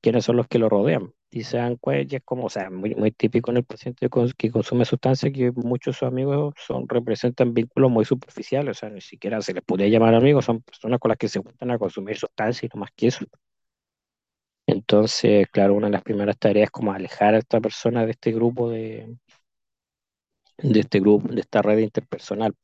quiénes 0.00 0.24
son 0.24 0.36
los 0.36 0.48
que 0.48 0.58
lo 0.58 0.70
rodean. 0.70 1.12
Y 1.30 1.44
se 1.44 1.58
dan 1.58 1.76
cuenta, 1.76 2.16
es 2.16 2.22
como, 2.24 2.46
o 2.46 2.50
sea, 2.50 2.70
muy, 2.70 2.94
muy 2.94 3.12
típico 3.12 3.50
en 3.50 3.58
el 3.58 3.64
paciente 3.64 4.08
que 4.38 4.50
consume 4.50 4.84
sustancias 4.86 5.32
que 5.32 5.52
muchos 5.52 5.94
de 5.94 5.98
sus 5.98 6.08
amigos 6.08 6.54
son, 6.66 6.88
representan 6.88 7.54
vínculos 7.54 7.90
muy 7.90 8.04
superficiales, 8.06 8.78
o 8.78 8.80
sea, 8.80 8.90
ni 8.90 9.02
siquiera 9.02 9.40
se 9.42 9.52
les 9.54 9.62
podría 9.62 9.88
llamar 9.88 10.14
amigos, 10.14 10.46
son 10.46 10.62
personas 10.62 10.98
con 10.98 11.10
las 11.10 11.18
que 11.18 11.28
se 11.28 11.40
juntan 11.40 11.70
a 11.70 11.78
consumir 11.78 12.16
sustancias 12.16 12.64
y 12.64 12.68
no 12.74 12.80
más 12.80 12.90
que 12.96 13.08
eso. 13.08 13.26
Entonces, 14.70 15.46
claro, 15.52 15.74
una 15.74 15.88
de 15.88 15.92
las 15.92 16.02
primeras 16.02 16.38
tareas 16.38 16.64
es 16.66 16.70
como 16.70 16.92
alejar 16.92 17.34
a 17.34 17.38
esta 17.38 17.60
persona 17.60 18.04
de 18.06 18.12
este 18.12 18.32
grupo 18.32 18.70
de, 18.70 19.16
de 20.58 20.80
este 20.80 21.00
grupo, 21.00 21.28
de 21.28 21.40
esta 21.40 21.60
red 21.60 21.78
interpersonal, 21.78 22.54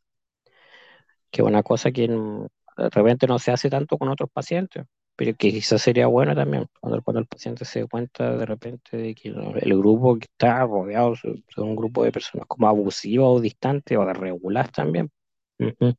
que 1.31 1.43
es 1.43 1.49
una 1.49 1.63
cosa 1.63 1.93
que 1.93 2.09
de 2.09 2.91
repente 2.91 3.27
no 3.27 3.39
se 3.39 3.53
hace 3.53 3.71
tanto 3.71 3.99
con 3.99 4.09
otros 4.09 4.31
pacientes, 4.33 4.85
pero 5.17 5.35
que 5.37 5.51
quizás 5.51 5.81
sería 5.83 6.07
bueno 6.09 6.35
también 6.35 6.67
cuando, 6.81 7.03
cuando 7.03 7.21
el 7.21 7.27
paciente 7.27 7.65
se 7.65 7.81
dé 7.81 7.87
cuenta 7.89 8.37
de 8.37 8.47
repente 8.47 8.97
de 8.97 9.15
que 9.15 9.29
el 9.31 9.79
grupo 9.79 10.19
que 10.19 10.27
está 10.31 10.65
rodeado 10.65 11.15
son 11.17 11.43
un 11.59 11.77
grupo 11.77 12.05
de 12.05 12.13
personas 12.13 12.47
como 12.47 12.69
abusivas 12.69 13.27
o 13.29 13.41
distantes 13.41 13.97
o 13.99 14.05
de 14.05 14.13
regular 14.15 14.71
también. 14.71 15.11
Uh 15.59 15.93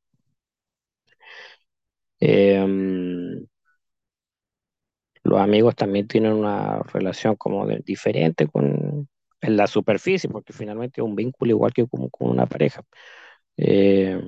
los 5.27 5.39
amigos 5.39 5.75
también 5.75 6.07
tienen 6.07 6.33
una 6.33 6.79
relación 6.93 7.35
como 7.35 7.65
de, 7.65 7.79
diferente 7.79 8.47
con 8.47 9.07
en 9.41 9.57
la 9.57 9.67
superficie, 9.67 10.29
porque 10.29 10.53
finalmente 10.53 11.01
es 11.01 11.05
un 11.05 11.15
vínculo 11.15 11.51
igual 11.51 11.73
que 11.73 11.87
como 11.87 12.09
con 12.09 12.29
una 12.29 12.45
pareja. 12.47 12.81
Eh, 13.57 14.19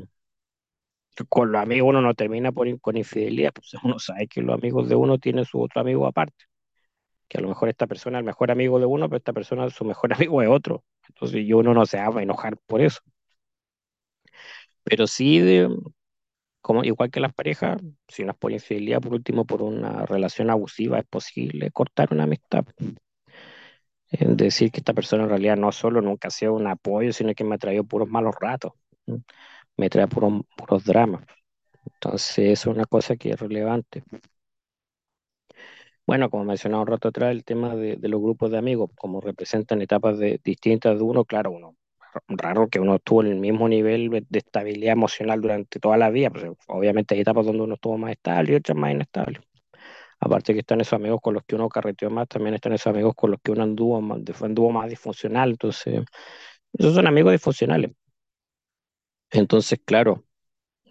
con 1.28 1.52
los 1.52 1.62
amigos 1.62 1.90
uno 1.90 2.02
no 2.02 2.14
termina 2.14 2.52
por, 2.52 2.80
con 2.80 2.98
infidelidad, 2.98 3.52
pues 3.54 3.74
uno 3.84 4.00
sabe 4.00 4.28
que 4.28 4.42
los 4.42 4.56
amigos 4.58 4.88
de 4.90 4.96
uno 4.96 5.18
tienen 5.18 5.46
su 5.46 5.62
otro 5.62 5.82
amigo 5.82 6.08
aparte, 6.08 6.46
que 7.28 7.38
a 7.40 7.42
lo 7.42 7.50
mejor 7.50 7.70
esta 7.70 7.88
persona 7.88 8.18
es 8.20 8.22
el 8.22 8.26
mejor 8.28 8.52
amigo 8.52 8.80
de 8.80 8.86
uno, 8.86 9.10
pero 9.10 9.18
esta 9.18 9.34
persona 9.34 9.70
su 9.70 9.86
mejor 9.86 10.14
amigo 10.14 10.42
es 10.42 10.50
otro, 10.50 10.84
entonces 11.10 11.42
y 11.42 11.54
uno 11.54 11.74
no 11.74 11.86
se 11.86 11.98
va 11.98 12.20
a 12.20 12.24
enojar 12.24 12.58
por 12.68 12.82
eso. 12.82 13.02
Pero 14.84 15.08
sí, 15.08 15.40
de, 15.40 15.70
como 16.62 16.84
igual 16.84 17.12
que 17.12 17.20
las 17.20 17.34
parejas, 17.34 17.82
si 18.08 18.24
no 18.24 18.32
es 18.32 18.38
por 18.38 18.52
infidelidad, 18.52 19.02
por 19.02 19.14
último, 19.14 19.46
por 19.46 19.62
una 19.62 20.06
relación 20.06 20.50
abusiva, 20.50 21.00
es 21.00 21.06
posible 21.06 21.72
cortar 21.72 22.10
una 22.14 22.24
amistad. 22.24 22.66
Es 24.10 24.38
decir 24.38 24.72
que 24.72 24.80
esta 24.80 24.94
persona 24.94 25.24
en 25.24 25.30
realidad 25.30 25.58
no 25.58 25.72
solo 25.72 26.02
nunca 26.02 26.28
ha 26.30 26.32
sido 26.32 26.54
un 26.54 26.68
apoyo, 26.68 27.14
sino 27.14 27.34
que 27.34 27.44
me 27.44 27.56
ha 27.56 27.58
traído 27.58 27.84
puros 27.84 28.10
malos 28.10 28.36
ratos, 28.40 28.74
me 29.78 29.90
trae 29.90 30.08
puros, 30.08 30.86
dramas. 30.86 31.24
Entonces, 31.86 32.40
eso 32.40 32.72
es 32.72 32.76
una 32.78 32.86
cosa 32.86 33.16
que 33.18 33.32
es 33.32 33.40
relevante. 33.40 34.04
Bueno, 36.06 36.30
como 36.30 36.44
mencionaba 36.44 36.82
un 36.82 36.88
rato 36.88 37.08
atrás, 37.10 37.32
el 37.32 37.46
tema 37.46 37.76
de, 37.76 37.96
de 37.96 38.08
los 38.10 38.22
grupos 38.22 38.52
de 38.52 38.58
amigos, 38.58 38.90
como 38.98 39.22
representan 39.22 39.82
etapas 39.82 40.18
de, 40.18 40.42
distintas 40.44 40.98
de 40.98 41.04
uno, 41.04 41.24
claro, 41.26 41.52
uno 41.52 41.76
raro 42.28 42.68
que 42.70 42.80
uno 42.80 42.96
estuvo 42.96 43.22
en 43.24 43.28
el 43.28 43.40
mismo 43.40 43.68
nivel 43.70 44.10
de 44.30 44.40
estabilidad 44.40 44.94
emocional 44.94 45.42
durante 45.42 45.80
toda 45.80 45.98
la 45.98 46.10
vida, 46.10 46.30
pues 46.32 46.46
obviamente 46.68 47.16
hay 47.16 47.22
etapas 47.22 47.46
donde 47.46 47.64
uno 47.64 47.76
estuvo 47.76 47.98
más 47.98 48.12
estable 48.12 48.54
y 48.54 48.56
otras 48.56 48.78
más 48.78 48.92
inestable. 48.92 49.40
Aparte 50.20 50.54
que 50.54 50.60
están 50.62 50.82
esos 50.82 50.94
amigos 50.94 51.20
con 51.22 51.34
los 51.36 51.44
que 51.46 51.56
uno 51.56 51.70
carreteó 51.70 52.10
más, 52.10 52.28
también 52.28 52.56
están 52.56 52.74
esos 52.74 52.88
amigos 52.88 53.14
con 53.16 53.32
los 53.32 53.40
que 53.42 53.52
uno 53.52 53.64
anduvo 53.64 54.02
más, 54.02 54.20
anduvo 54.42 54.72
más 54.72 54.90
disfuncional, 54.90 55.52
entonces, 55.52 56.04
esos 56.74 56.96
son 56.96 57.08
amigos 57.08 57.34
disfuncionales. 57.34 57.92
Entonces, 59.32 59.80
claro, 59.86 60.24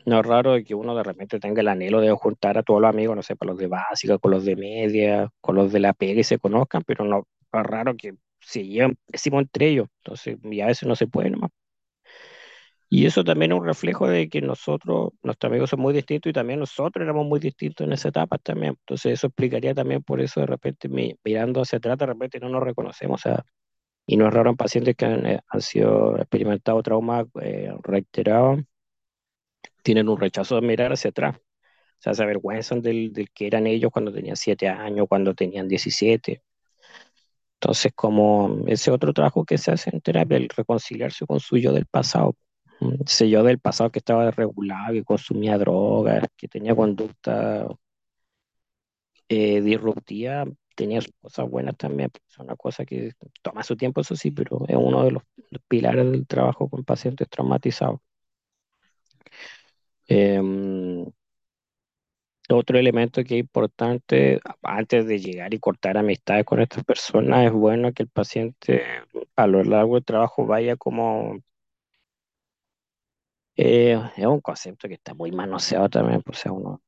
no 0.07 0.21
es 0.21 0.27
raro 0.27 0.57
que 0.67 0.75
uno 0.75 0.97
de 0.97 1.03
repente 1.05 1.41
tenga 1.41 1.61
el 1.63 1.69
anhelo 1.69 2.01
de 2.01 2.13
juntar 2.13 2.59
a 2.59 2.63
todos 2.65 2.81
los 2.81 2.91
amigos, 2.91 3.17
no 3.17 3.23
sé, 3.23 3.37
para 3.37 3.53
los 3.53 3.59
de 3.61 3.69
básica, 3.69 4.19
con 4.19 4.33
los 4.33 4.45
de 4.45 4.57
media, 4.57 5.31
con 5.41 5.57
los 5.57 5.73
de 5.73 5.81
la 5.81 5.95
pega 5.95 6.21
y 6.21 6.25
se 6.25 6.39
conozcan, 6.39 6.83
pero 6.87 7.05
no 7.05 7.27
es 7.53 7.65
raro 7.65 7.97
que 7.97 8.15
se 8.41 8.65
llevan 8.67 8.97
pésimo 9.07 9.41
entre 9.41 9.69
ellos, 9.71 9.89
entonces, 9.99 10.39
y 10.45 10.61
a 10.61 10.67
veces 10.67 10.89
no 10.89 10.97
se 10.97 11.07
puede 11.07 11.31
nomás. 11.31 11.51
Y 12.91 13.05
eso 13.07 13.23
también 13.25 13.53
es 13.53 13.59
un 13.59 13.67
reflejo 13.67 14.09
de 14.09 14.29
que 14.31 14.41
nosotros, 14.41 15.11
nuestros 15.23 15.51
amigos 15.51 15.71
son 15.71 15.81
muy 15.81 15.93
distintos 15.93 16.31
y 16.31 16.33
también 16.33 16.59
nosotros 16.61 17.03
éramos 17.03 17.27
muy 17.27 17.39
distintos 17.41 17.87
en 17.87 17.93
esa 17.93 18.09
etapa 18.09 18.39
también. 18.39 18.77
Entonces 18.81 19.13
eso 19.15 19.27
explicaría 19.27 19.75
también 19.75 20.03
por 20.03 20.21
eso 20.23 20.41
de 20.41 20.47
repente 20.47 20.89
mirando 20.89 21.61
hacia 21.63 21.77
atrás, 21.79 21.99
de 21.99 22.07
repente 22.07 22.41
no 22.41 22.49
nos 22.49 22.63
reconocemos. 22.63 23.25
O 23.27 23.37
y 24.07 24.17
no 24.19 24.29
es 24.29 24.35
raro 24.35 24.51
en 24.51 24.57
pacientes 24.57 24.97
que 24.97 25.07
han, 25.07 25.27
eh, 25.27 25.41
han 25.49 25.63
sido 25.63 26.19
experimentados 26.19 26.83
traumas 26.85 27.27
eh, 27.43 27.73
reiterados, 27.85 28.61
tienen 29.83 30.09
un 30.09 30.19
rechazo 30.21 30.55
de 30.57 30.63
mirar 30.67 30.93
hacia 30.93 31.11
atrás. 31.11 31.37
O 31.37 31.41
sea, 32.03 32.15
se 32.15 32.23
avergüenzan 32.25 32.83
del, 32.83 33.13
del 33.13 33.31
que 33.33 33.47
eran 33.49 33.67
ellos 33.67 33.91
cuando 33.93 34.13
tenían 34.13 34.37
7 34.37 34.69
años, 34.69 35.07
cuando 35.09 35.35
tenían 35.35 35.69
17. 35.69 36.43
Entonces, 37.61 37.93
como 37.95 38.63
ese 38.69 38.91
otro 38.93 39.13
trabajo 39.13 39.45
que 39.45 39.59
se 39.59 39.73
hace 39.73 39.91
en 39.93 40.01
terapia, 40.01 40.37
el 40.37 40.49
reconciliarse 40.49 41.27
con 41.27 41.41
su 41.41 41.57
yo 41.59 41.73
del 41.73 41.87
pasado, 41.87 42.37
ese 43.05 43.29
yo 43.29 43.43
del 43.43 43.59
pasado 43.59 43.91
que 43.91 43.99
estaba 43.99 44.27
desregulado, 44.27 44.93
que 44.95 45.03
consumía 45.05 45.59
drogas, 45.59 46.25
que 46.37 46.47
tenía 46.47 46.77
conducta 46.77 47.67
eh, 49.29 49.61
disruptiva, 49.61 50.45
tenía 50.77 51.01
cosas 51.21 51.51
buenas 51.51 51.77
también, 51.77 52.11
es 52.29 52.39
una 52.39 52.55
cosa 52.55 52.85
que 52.85 53.13
toma 53.43 53.65
su 53.65 53.77
tiempo, 53.77 54.01
eso 54.03 54.15
sí, 54.15 54.31
pero 54.31 54.65
es 54.69 54.77
uno 54.77 55.03
de 55.05 55.11
los 55.13 55.23
pilares 55.67 56.11
del 56.13 56.27
trabajo 56.29 56.69
con 56.69 56.85
pacientes 56.85 57.29
traumatizados. 57.29 58.01
Eh, 60.07 60.41
otro 62.51 62.79
elemento 62.79 63.23
que 63.25 63.35
es 63.35 63.41
importante, 63.41 64.41
antes 64.63 65.07
de 65.07 65.19
llegar 65.19 65.53
y 65.55 65.59
cortar 65.59 65.99
amistades 65.99 66.45
con 66.45 66.61
estas 66.61 66.85
personas, 66.85 67.47
es 67.47 67.53
bueno 67.53 67.93
que 67.93 68.05
el 68.05 68.09
paciente 68.09 68.85
a 69.37 69.47
lo 69.47 69.63
largo 69.65 69.95
del 69.95 70.05
trabajo 70.05 70.47
vaya 70.47 70.77
como... 70.77 71.39
Eh, 73.57 74.01
es 74.17 74.27
un 74.27 74.41
concepto 74.41 74.89
que 74.89 74.95
está 74.95 75.15
muy 75.15 75.33
manoseado 75.33 75.89
también, 75.89 76.23
pues, 76.23 76.39
sea, 76.39 76.53
uno... 76.53 76.83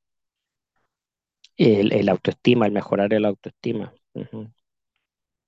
El, 1.57 2.09
autoestima, 2.09 2.67
el 2.67 2.73
mejorar 2.73 3.13
el 3.13 3.27
autoestima. 3.27 3.93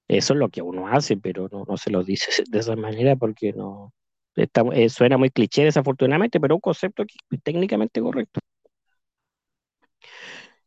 Eso 0.09 0.35
es 0.35 0.39
lo 0.39 0.49
que 0.51 0.63
uno 0.63 0.89
hace, 0.89 1.17
pero 1.17 1.49
no, 1.51 1.65
no 1.67 1.77
se 1.77 1.91
lo 1.91 2.05
dice 2.05 2.31
de 2.51 2.59
esa 2.59 2.77
manera 2.77 3.17
porque 3.17 3.53
no 3.53 3.93
está, 4.37 4.63
eh, 4.73 4.89
suena 4.89 5.19
muy 5.19 5.31
cliché 5.31 5.65
desafortunadamente, 5.65 6.41
pero 6.41 6.55
un 6.55 6.61
concepto 6.61 7.05
que 7.07 7.39
técnicamente 7.39 8.01
correcto. 8.01 8.41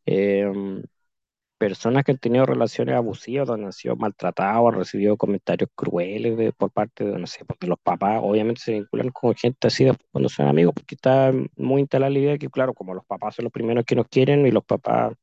Em, 0.06 0.82
personas 1.58 2.04
que 2.04 2.12
han 2.12 2.18
tenido 2.18 2.46
relaciones 2.46 2.94
abusivas, 2.96 3.48
donde 3.48 3.66
han 3.66 3.72
sido 3.72 3.96
maltratados, 3.96 4.72
han 4.72 4.78
recibido 4.80 5.16
comentarios 5.16 5.70
crueles 5.74 6.54
por 6.56 6.70
parte 6.72 7.04
de, 7.04 7.18
no 7.18 7.26
sé, 7.26 7.44
pues, 7.46 7.58
de 7.60 7.68
los 7.68 7.78
papás, 7.80 8.20
obviamente 8.22 8.60
se 8.62 8.72
vinculan 8.74 9.10
con 9.10 9.34
gente 9.34 9.68
así 9.68 9.84
después 9.84 10.08
cuando 10.12 10.28
son 10.30 10.48
amigos, 10.48 10.74
porque 10.74 10.96
está 10.96 11.32
muy 11.56 11.82
instalada 11.82 12.10
la 12.10 12.18
idea 12.18 12.32
de 12.32 12.38
que, 12.38 12.50
claro, 12.50 12.74
como 12.74 12.94
los 12.94 13.06
papás 13.06 13.36
son 13.36 13.44
los 13.44 13.52
primeros 13.52 13.84
que 13.86 13.96
nos 13.96 14.08
quieren 14.08 14.46
y 14.46 14.50
los 14.52 14.64
papás, 14.64 15.14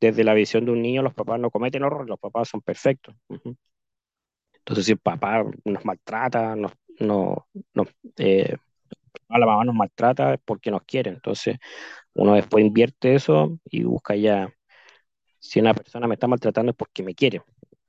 desde 0.00 0.24
la 0.24 0.34
visión 0.34 0.64
de 0.64 0.72
un 0.72 0.82
niño, 0.82 1.02
los 1.02 1.14
papás 1.14 1.40
no 1.40 1.50
cometen 1.50 1.84
errores, 1.84 2.08
los 2.08 2.18
papás 2.20 2.48
son 2.48 2.60
perfectos. 2.62 3.14
Entonces, 4.58 4.86
si 4.86 4.92
el 4.92 4.98
papá 4.98 5.44
nos 5.64 5.84
maltrata, 5.84 6.56
nos, 6.56 6.72
no, 7.00 7.46
nos, 7.74 7.88
eh, 8.18 8.56
la 9.30 9.46
mamá 9.46 9.64
nos 9.64 9.74
maltrata 9.74 10.34
es 10.34 10.40
porque 10.44 10.70
nos 10.70 10.82
quiere. 10.84 11.10
Entonces, 11.10 11.58
uno 12.16 12.34
después 12.34 12.64
invierte 12.64 13.14
eso 13.14 13.58
y 13.70 13.84
busca 13.84 14.16
ya, 14.16 14.52
si 15.40 15.60
una 15.60 15.74
persona 15.74 16.08
me 16.08 16.14
está 16.14 16.26
maltratando 16.28 16.70
es 16.72 16.76
porque 16.76 17.02
me 17.04 17.14
quiere. 17.14 17.42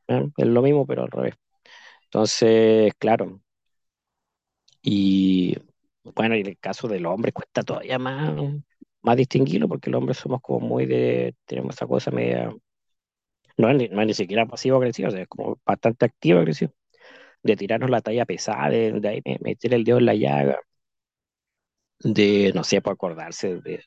¿eh? 0.10 0.30
Es 0.38 0.48
lo 0.48 0.62
mismo, 0.64 0.86
pero 0.88 1.04
al 1.04 1.12
revés. 1.12 1.36
Entonces, 2.06 2.94
claro, 3.00 3.42
y 4.82 5.56
bueno, 6.04 6.36
en 6.36 6.48
el 6.48 6.58
caso 6.60 6.88
del 6.88 7.06
hombre 7.06 7.32
cuesta 7.34 7.64
todavía 7.64 8.00
más, 8.00 8.34
más 9.02 9.18
distinguirlo 9.18 9.68
porque 9.68 9.90
los 9.90 10.00
hombres 10.00 10.18
somos 10.18 10.42
como 10.42 10.68
muy 10.68 10.86
de, 10.86 11.36
tenemos 11.46 11.76
esa 11.76 11.88
cosa 11.88 12.12
media, 12.12 12.52
no 13.58 13.70
es 13.70 13.76
ni, 13.78 13.88
no 13.90 14.02
es 14.02 14.08
ni 14.08 14.14
siquiera 14.14 14.46
pasivo-agresivo, 14.46 15.08
o 15.10 15.12
sea, 15.12 15.22
es 15.22 15.28
como 15.28 15.60
bastante 15.66 16.06
activo-agresivo, 16.06 16.74
de 17.44 17.58
tirarnos 17.58 17.90
la 17.90 18.02
talla 18.02 18.26
pesada, 18.26 18.70
de, 18.70 18.94
de 19.02 19.10
ahí 19.10 19.22
me- 19.26 19.40
meter 19.42 19.74
el 19.76 19.84
dedo 19.86 20.00
en 20.00 20.08
la 20.08 20.16
llaga, 20.16 20.60
de, 22.00 22.52
no 22.56 22.64
sé, 22.64 22.82
por 22.82 22.94
acordarse 22.94 23.58
de, 23.62 23.84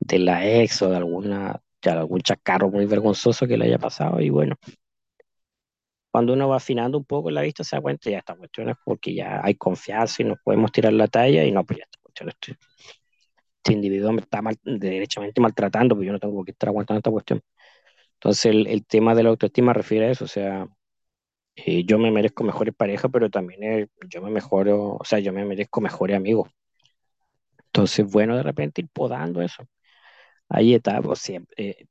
de 0.00 0.18
la 0.20 0.46
ex 0.48 0.82
o 0.82 0.90
de 0.90 0.96
alguna, 0.98 1.60
de 1.82 1.90
algún 1.90 2.20
chacarro 2.22 2.70
muy 2.70 2.86
vergonzoso 2.86 3.46
que 3.46 3.56
le 3.58 3.66
haya 3.66 3.78
pasado, 3.78 4.20
y 4.20 4.30
bueno, 4.30 4.56
cuando 6.10 6.32
uno 6.32 6.48
va 6.48 6.56
afinando 6.56 6.98
un 6.98 7.04
poco 7.04 7.30
la 7.30 7.42
vista 7.42 7.64
se 7.64 7.76
da 7.76 7.82
cuenta 7.82 8.10
ya 8.10 8.18
esta 8.18 8.34
cuestión 8.36 8.68
es 8.70 8.76
porque 8.84 9.14
ya 9.14 9.40
hay 9.44 9.54
confianza 9.54 10.22
y 10.22 10.26
nos 10.26 10.38
podemos 10.42 10.72
tirar 10.72 10.92
la 10.92 11.06
talla 11.08 11.44
y 11.44 11.52
no, 11.52 11.64
pues 11.64 11.78
ya 11.78 11.84
esta 11.84 11.98
cuestión, 12.02 12.28
este, 12.30 12.56
este 13.58 13.72
individuo 13.72 14.12
me 14.12 14.20
está 14.22 14.42
mal, 14.42 14.56
derechamente 14.62 15.40
maltratando, 15.40 15.94
pues 15.96 16.06
yo 16.06 16.12
no 16.12 16.18
tengo 16.18 16.44
que 16.44 16.52
estar 16.52 16.68
aguantando 16.68 16.98
esta 16.98 17.10
cuestión. 17.10 17.40
Entonces 18.14 18.46
el, 18.46 18.66
el 18.68 18.86
tema 18.86 19.14
de 19.14 19.22
la 19.24 19.30
autoestima 19.30 19.72
refiere 19.74 20.06
a 20.08 20.10
eso, 20.12 20.24
o 20.26 20.28
sea, 20.28 20.68
eh, 21.56 21.84
yo 21.86 21.98
me 21.98 22.10
merezco 22.12 22.44
mejores 22.44 22.74
parejas, 22.76 23.10
pero 23.12 23.30
también 23.30 23.62
eh, 23.64 23.88
yo 24.08 24.22
me 24.22 24.30
mejoro, 24.30 24.96
o 25.00 25.04
sea, 25.04 25.20
yo 25.20 25.32
me 25.32 25.44
merezco 25.46 25.80
mejores 25.82 26.16
amigos. 26.16 26.50
Entonces, 27.72 28.06
bueno, 28.10 28.36
de 28.36 28.42
repente 28.42 28.80
ir 28.82 28.88
podando 28.92 29.42
eso. 29.42 29.64
Hay 30.48 30.74
etapas, 30.74 31.18
siempre, 31.20 31.54
eh, 31.58 31.86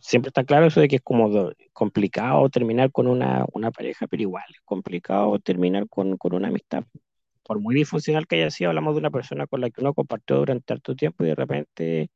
siempre 0.00 0.28
está 0.30 0.44
claro 0.44 0.66
eso 0.66 0.80
de 0.80 0.88
que 0.88 0.96
es 0.96 1.02
como 1.02 1.28
do- 1.30 1.54
complicado 1.72 2.48
terminar 2.50 2.90
con 2.92 3.06
una, 3.08 3.44
una 3.52 3.70
pareja, 3.70 4.06
pero 4.06 4.22
igual 4.22 4.44
es 4.50 4.60
complicado 4.64 5.38
terminar 5.40 5.88
con, 5.88 6.16
con 6.18 6.34
una 6.34 6.48
amistad. 6.48 6.84
Por 7.44 7.60
muy 7.60 7.74
disfuncional 7.76 8.26
que 8.26 8.36
haya 8.36 8.50
sido, 8.50 8.70
hablamos 8.70 8.94
de 8.94 9.00
una 9.00 9.10
persona 9.10 9.46
con 9.46 9.60
la 9.62 9.70
que 9.70 9.80
uno 9.82 9.94
compartió 9.94 10.36
durante 10.38 10.64
tanto 10.66 10.96
tiempo 10.96 11.24
y 11.24 11.28
de 11.28 11.34
repente 11.36 12.10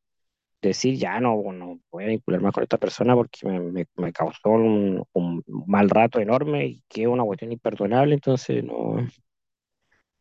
decir, 0.63 0.97
ya 0.99 1.21
no, 1.21 1.43
no 1.53 1.81
voy 1.91 2.05
a 2.05 2.09
vincular 2.09 2.41
más 2.43 2.53
con 2.55 2.63
esta 2.65 2.79
persona 2.79 3.15
porque 3.15 3.47
me, 3.47 3.61
me, 3.61 3.87
me 3.97 4.13
causó 4.13 4.51
un, 4.51 5.05
un 5.15 5.45
mal 5.67 5.91
rato 5.91 6.21
enorme 6.21 6.67
y 6.67 6.83
que 6.89 7.03
es 7.03 7.09
una 7.09 7.25
cuestión 7.25 7.53
imperdonable, 7.53 8.15
entonces 8.15 8.65
no, 8.65 8.97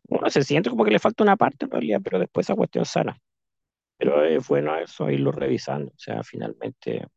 uno 0.09 0.29
se 0.29 0.43
siente 0.43 0.69
como 0.69 0.85
que 0.85 0.91
le 0.91 1.00
falta 1.00 1.24
una 1.24 1.38
parte 1.38 1.65
en 1.65 1.71
realidad, 1.71 2.01
pero 2.03 2.19
después 2.19 2.45
esa 2.47 2.55
cuestión 2.55 2.85
sana. 2.85 3.17
Pero 3.97 4.24
es 4.25 4.47
bueno 4.47 4.77
eso, 4.77 5.09
irlo 5.12 5.31
revisando, 5.31 5.91
o 5.91 6.00
sea, 6.00 6.24
finalmente 6.24 7.07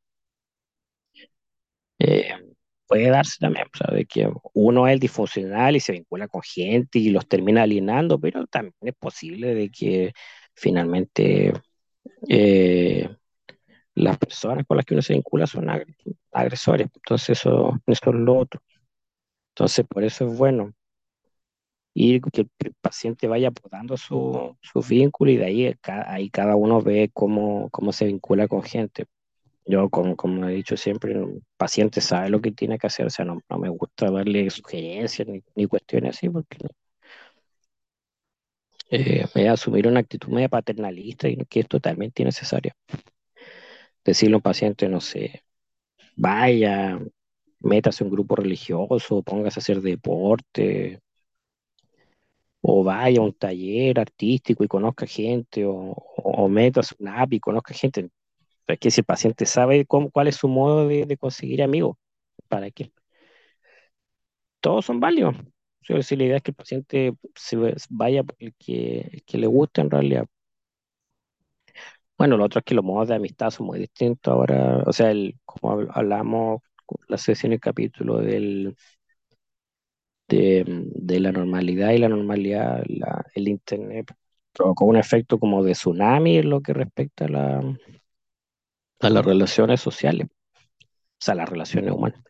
eh, 1.98 2.30
puede 2.86 3.08
darse 3.10 3.36
también, 3.40 3.66
o 3.88 3.92
de 3.94 4.06
que 4.06 4.30
uno 4.54 4.86
es 4.86 4.94
el 4.94 5.00
disfuncional 5.00 5.76
y 5.76 5.80
se 5.80 5.92
vincula 5.92 6.28
con 6.28 6.42
gente 6.42 6.98
y 6.98 7.10
los 7.10 7.28
termina 7.28 7.62
alienando, 7.62 8.18
pero 8.20 8.46
también 8.46 8.74
es 8.80 8.94
posible 8.94 9.54
de 9.54 9.70
que 9.70 10.12
finalmente 10.54 11.52
eh, 12.28 13.10
las 13.94 14.18
personas 14.18 14.66
con 14.66 14.76
las 14.78 14.86
que 14.86 14.94
uno 14.94 15.02
se 15.02 15.14
vincula 15.14 15.46
son 15.46 15.66
agre- 15.70 15.96
agresores, 16.32 16.88
entonces 16.94 17.38
eso, 17.40 17.80
eso 17.86 18.10
es 18.10 18.16
lo 18.16 18.38
otro. 18.38 18.62
Entonces, 19.54 19.86
por 19.88 20.04
eso 20.04 20.26
es 20.28 20.38
bueno 20.38 20.72
ir 21.98 22.22
que 22.22 22.42
el, 22.42 22.74
paciente 22.80 23.26
vaya 23.28 23.50
podando 23.50 23.96
su, 23.96 24.56
su 24.62 24.80
vínculo 24.82 25.30
y 25.32 25.36
de 25.36 25.44
ahí, 25.46 25.74
ahí 26.06 26.30
cada 26.30 26.56
uno 26.56 26.80
ve 26.82 27.10
cómo, 27.12 27.68
cómo 27.70 27.92
se 27.92 28.06
vincula 28.06 28.48
con 28.48 28.62
gente. 28.62 29.06
Yo, 29.66 29.90
como, 29.90 30.16
como 30.16 30.48
he 30.48 30.54
dicho 30.54 30.76
siempre, 30.76 31.12
el 31.12 31.42
paciente 31.56 32.00
sabe 32.00 32.30
lo 32.30 32.40
que 32.40 32.52
tiene 32.52 32.78
que 32.78 32.86
hacer, 32.86 33.06
o 33.06 33.10
sea, 33.10 33.24
no, 33.24 33.40
no 33.50 33.58
me 33.58 33.68
gusta 33.68 34.10
darle 34.10 34.48
sugerencias 34.50 35.28
ni, 35.28 35.42
ni 35.56 35.66
cuestiones 35.66 36.16
así, 36.16 36.30
porque 36.30 36.58
eh, 38.90 39.24
es 39.34 39.48
asumir 39.48 39.86
una 39.86 40.00
actitud 40.00 40.28
media 40.32 40.48
paternalista 40.48 41.28
y 41.28 41.36
que 41.46 41.60
es 41.60 41.68
totalmente 41.68 42.22
innecesaria. 42.22 42.74
Decirle 44.04 44.34
a 44.34 44.38
un 44.38 44.42
paciente, 44.42 44.88
no 44.88 45.00
sé, 45.00 45.44
vaya, 46.16 46.98
métase 47.60 48.04
a 48.04 48.06
un 48.06 48.12
grupo 48.12 48.36
religioso, 48.36 49.22
póngase 49.22 49.60
a 49.60 49.62
hacer 49.62 49.80
deporte, 49.82 51.00
o 52.62 52.84
vaya 52.84 53.20
a 53.20 53.22
un 53.24 53.32
taller 53.34 54.00
artístico 54.00 54.64
y 54.64 54.68
conozca 54.68 55.06
gente, 55.06 55.64
o, 55.66 55.74
o, 55.74 56.44
o 56.44 56.48
métase 56.48 56.94
a 56.94 57.02
un 57.02 57.08
app 57.08 57.32
y 57.32 57.40
conozca 57.40 57.74
gente. 57.74 58.10
Es 58.68 58.78
que 58.80 58.90
si 58.92 59.00
el 59.02 59.06
paciente 59.06 59.46
sabe 59.46 59.86
cómo, 59.86 60.10
cuál 60.10 60.28
es 60.28 60.36
su 60.36 60.48
modo 60.48 60.88
de, 60.88 61.16
conseguir 61.18 61.62
amigos, 61.62 61.96
¿para 62.48 62.70
qué? 62.72 62.92
todos 64.60 64.84
son 64.86 65.00
válidos. 65.00 65.36
O 65.82 65.84
sea, 65.84 66.02
si 66.02 66.16
la 66.16 66.24
idea 66.24 66.36
es 66.38 66.42
que 66.42 66.50
el 66.52 66.54
paciente 66.56 67.14
se 67.34 67.56
vaya 67.90 68.22
por 68.24 68.36
el 68.38 68.54
que, 68.56 69.22
que 69.26 69.38
le 69.38 69.46
guste 69.46 69.80
en 69.80 69.90
realidad. 69.90 70.26
Bueno, 72.16 72.36
lo 72.36 72.44
otro 72.44 72.58
es 72.60 72.64
que 72.64 72.74
los 72.74 72.84
modos 72.84 73.08
de 73.08 73.14
amistad 73.14 73.50
son 73.50 73.66
muy 73.66 73.78
distintos 73.78 74.32
ahora. 74.32 74.82
O 74.86 74.92
sea, 74.92 75.10
el, 75.10 75.38
como 75.44 75.74
habl- 75.74 75.90
hablamos 75.94 76.62
la 77.08 77.16
sesión, 77.18 77.52
el 77.52 77.60
capítulo 77.60 78.18
del, 78.18 78.76
de, 80.28 81.20
la 81.20 81.32
normalidad 81.32 81.90
y 81.92 81.98
la 81.98 82.08
normalidad, 82.08 82.82
el 83.34 83.48
Internet 83.48 84.12
provocó 84.52 84.84
un 84.84 84.96
efecto 84.96 85.38
como 85.38 85.64
de 85.64 85.72
tsunami 85.72 86.38
en 86.38 86.50
lo 86.50 86.60
que 86.60 86.72
respecta 86.72 87.26
a, 87.26 87.28
la, 87.28 87.78
a 89.00 89.10
las 89.10 89.24
relaciones 89.24 89.80
sociales, 89.80 90.28
o 90.30 91.20
sea, 91.20 91.34
las 91.34 91.48
relaciones 91.48 91.92
humanas. 91.92 92.22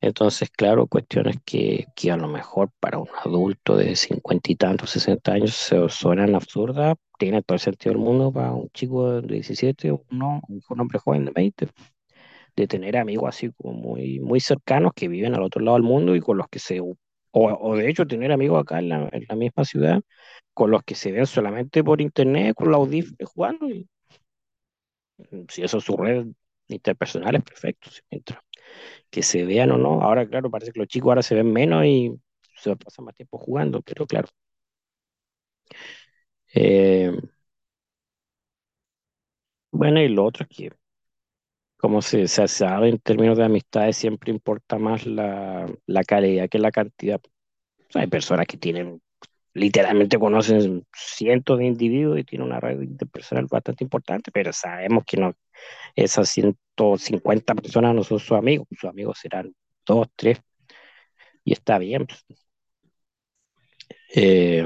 Entonces, 0.00 0.48
claro, 0.50 0.86
cuestiones 0.86 1.38
que, 1.44 1.86
que 1.96 2.12
a 2.12 2.16
lo 2.16 2.28
mejor 2.28 2.70
para 2.78 2.98
un 2.98 3.08
adulto 3.24 3.76
de 3.76 3.96
cincuenta 3.96 4.52
y 4.52 4.56
tantos, 4.56 4.90
sesenta 4.90 5.32
años 5.32 5.54
se 5.54 5.88
suenan 5.88 6.36
absurdas, 6.36 6.94
tiene 7.18 7.42
todo 7.42 7.56
el 7.56 7.60
sentido 7.60 7.94
del 7.94 8.02
mundo 8.02 8.32
para 8.32 8.52
un 8.52 8.68
chico 8.70 9.20
de 9.20 9.26
17 9.26 9.90
o 9.90 10.04
no, 10.10 10.40
un 10.48 10.80
hombre 10.80 11.00
joven 11.00 11.24
de 11.24 11.32
20, 11.32 11.68
de 12.54 12.66
tener 12.68 12.96
amigos 12.96 13.28
así 13.28 13.50
como 13.52 13.74
muy, 13.74 14.20
muy 14.20 14.38
cercanos 14.38 14.92
que 14.94 15.08
viven 15.08 15.34
al 15.34 15.42
otro 15.42 15.62
lado 15.62 15.76
del 15.76 15.84
mundo 15.84 16.14
y 16.14 16.20
con 16.20 16.38
los 16.38 16.48
que 16.48 16.60
se, 16.60 16.80
o, 17.38 17.76
de 17.76 17.88
hecho 17.90 18.06
tener 18.06 18.32
amigos 18.32 18.60
acá 18.62 18.78
en 18.78 18.88
la, 18.90 19.10
misma 19.36 19.64
ciudad, 19.64 20.00
con 20.54 20.70
los 20.70 20.82
que 20.84 20.94
se 20.94 21.12
ven 21.12 21.26
solamente 21.26 21.84
por 21.84 22.00
internet, 22.00 22.54
con 22.56 22.68
los 22.70 22.76
audífonos 22.78 23.30
jugando, 23.32 23.68
y 23.70 23.88
mm, 25.30 25.44
si 25.48 25.62
eso 25.62 25.78
es 25.78 25.84
su 25.84 25.96
red 25.96 26.26
interpersonal 26.68 27.34
es 27.36 27.42
perfecto, 27.42 27.90
mientras 28.10 28.40
que 29.10 29.22
se 29.22 29.44
vean 29.44 29.72
o 29.72 29.78
no. 29.78 30.02
Ahora, 30.02 30.28
claro, 30.28 30.50
parece 30.50 30.72
que 30.72 30.80
los 30.80 30.88
chicos 30.88 31.10
ahora 31.10 31.22
se 31.22 31.34
ven 31.36 31.52
menos 31.52 31.84
y 31.86 32.12
se 32.56 32.76
pasan 32.76 33.06
más 33.06 33.14
tiempo 33.14 33.38
jugando, 33.38 33.82
pero 33.82 34.06
claro. 34.06 34.28
Eh, 36.54 37.10
bueno, 39.70 40.00
y 40.00 40.08
lo 40.08 40.24
otro 40.24 40.46
es 40.48 40.56
que, 40.56 40.70
como 41.78 42.02
se, 42.02 42.28
se 42.28 42.48
sabe 42.48 42.90
en 42.90 42.98
términos 43.00 43.38
de 43.38 43.44
amistades, 43.44 43.96
siempre 43.96 44.32
importa 44.32 44.78
más 44.78 45.06
la, 45.06 45.66
la 45.86 46.04
calidad 46.04 46.48
que 46.50 46.58
la 46.58 46.72
cantidad. 46.72 47.20
Hay 47.94 48.06
personas 48.08 48.46
que 48.46 48.56
tienen, 48.58 49.02
literalmente 49.54 50.18
conocen 50.18 50.86
cientos 50.94 51.58
de 51.58 51.66
individuos 51.66 52.18
y 52.20 52.24
tienen 52.24 52.48
una 52.48 52.60
red 52.60 52.80
interpersonal 52.82 53.46
bastante 53.46 53.84
importante, 53.84 54.30
pero 54.32 54.52
sabemos 54.52 55.04
que 55.06 55.18
no, 55.18 55.34
esas 55.96 56.28
150 56.30 57.54
personas 57.56 57.94
no 57.94 58.04
son 58.04 58.20
sus 58.20 58.38
amigos, 58.38 58.66
sus 58.72 58.90
amigos 58.90 59.18
serán 59.20 59.54
dos, 59.86 60.08
tres, 60.16 60.40
y 61.44 61.52
está 61.52 61.78
bien. 61.78 62.06
Eh, 64.14 64.64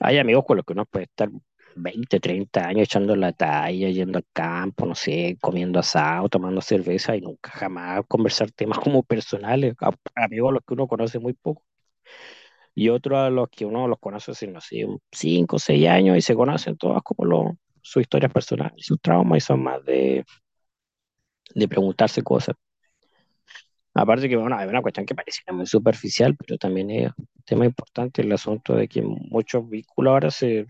hay 0.00 0.18
amigos 0.18 0.44
con 0.46 0.56
los 0.56 0.66
que 0.66 0.72
uno 0.72 0.86
puede 0.86 1.04
estar 1.06 1.30
20, 1.76 2.20
30 2.20 2.66
años 2.68 2.82
echando 2.84 3.16
la 3.16 3.32
talla, 3.32 3.88
yendo 3.90 4.18
al 4.18 4.26
campo, 4.32 4.86
no 4.86 4.94
sé, 4.94 5.36
comiendo 5.40 5.78
asado, 5.80 6.28
tomando 6.28 6.60
cerveza 6.60 7.16
y 7.16 7.20
nunca 7.20 7.50
jamás 7.50 8.02
conversar 8.08 8.50
temas 8.52 8.78
como 8.78 9.02
personales, 9.02 9.74
amigos 10.14 10.50
a 10.50 10.52
los 10.54 10.62
que 10.66 10.74
uno 10.74 10.88
conoce 10.88 11.18
muy 11.18 11.32
poco. 11.34 11.62
Y 12.74 12.88
otros 12.90 13.18
a 13.18 13.30
los 13.30 13.48
que 13.48 13.64
uno 13.64 13.88
los 13.88 13.98
conoce 13.98 14.32
hace, 14.32 14.46
no 14.46 14.60
sé, 14.60 14.86
5 15.10 15.56
o 15.56 15.58
6 15.58 15.88
años 15.88 16.16
y 16.18 16.20
se 16.20 16.34
conocen 16.34 16.76
todas 16.76 17.02
como 17.02 17.24
lo, 17.24 17.58
sus 17.80 18.02
historias 18.02 18.32
personales, 18.32 18.84
sus 18.86 19.00
traumas 19.00 19.38
y 19.38 19.40
son 19.40 19.62
más 19.62 19.82
de, 19.84 20.24
de 21.56 21.66
preguntarse 21.66 22.22
cosas. 22.22 22.54
Aparte 23.94 24.28
que, 24.28 24.36
bueno, 24.36 24.56
hay 24.56 24.68
una 24.68 24.82
cuestión 24.82 25.06
que 25.06 25.14
parece 25.14 25.40
muy 25.52 25.66
superficial, 25.66 26.36
pero 26.36 26.58
también 26.58 26.90
es 26.90 27.10
un 27.16 27.28
tema 27.44 27.64
importante 27.64 28.20
el 28.22 28.32
asunto 28.32 28.74
de 28.74 28.88
que 28.88 29.00
muchos 29.02 29.66
vínculos 29.68 30.10
ahora 30.12 30.30
se, 30.30 30.66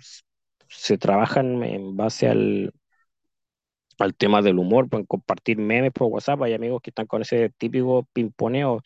se 0.69 0.99
trabajan 0.99 1.63
en 1.65 1.97
base 1.97 2.29
al, 2.29 2.73
al 3.99 4.15
tema 4.15 4.43
del 4.43 4.59
humor, 4.59 4.89
pueden 4.89 5.07
compartir 5.07 5.59
memes 5.59 5.93
por 5.93 6.09
WhatsApp, 6.09 6.43
hay 6.43 6.55
amigos 6.55 6.81
que 6.83 6.91
están 6.91 7.07
con 7.07 7.23
ese 7.23 7.51
típico 7.59 8.07
pimponeo, 8.13 8.83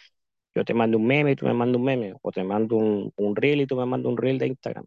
yo 0.54 0.64
te 0.64 0.74
mando 0.74 0.98
un 0.98 1.06
meme 1.06 1.32
y 1.32 1.36
tú 1.36 1.46
me 1.46 1.54
mandas 1.54 1.78
un 1.78 1.84
meme, 1.84 2.14
o 2.22 2.32
te 2.32 2.44
mando 2.44 2.76
un, 2.76 3.12
un 3.16 3.36
reel 3.36 3.60
y 3.62 3.66
tú 3.66 3.76
me 3.76 3.86
mandas 3.86 4.10
un 4.10 4.18
reel 4.18 4.38
de 4.38 4.48
Instagram. 4.48 4.86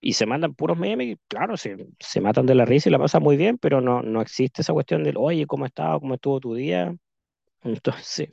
Y 0.00 0.12
se 0.14 0.26
mandan 0.26 0.54
puros 0.54 0.78
memes 0.78 1.08
y 1.08 1.16
claro, 1.28 1.56
se, 1.56 1.76
se 1.98 2.20
matan 2.20 2.46
de 2.46 2.54
la 2.54 2.64
risa 2.64 2.88
y 2.88 2.92
la 2.92 2.98
pasan 2.98 3.22
muy 3.22 3.36
bien, 3.36 3.58
pero 3.58 3.80
no, 3.80 4.02
no 4.02 4.20
existe 4.22 4.62
esa 4.62 4.72
cuestión 4.72 5.02
del, 5.04 5.16
oye, 5.18 5.46
¿cómo 5.46 5.66
estás? 5.66 5.98
¿Cómo 6.00 6.14
estuvo 6.14 6.38
tu 6.40 6.54
día? 6.54 6.94
Entonces, 7.62 8.30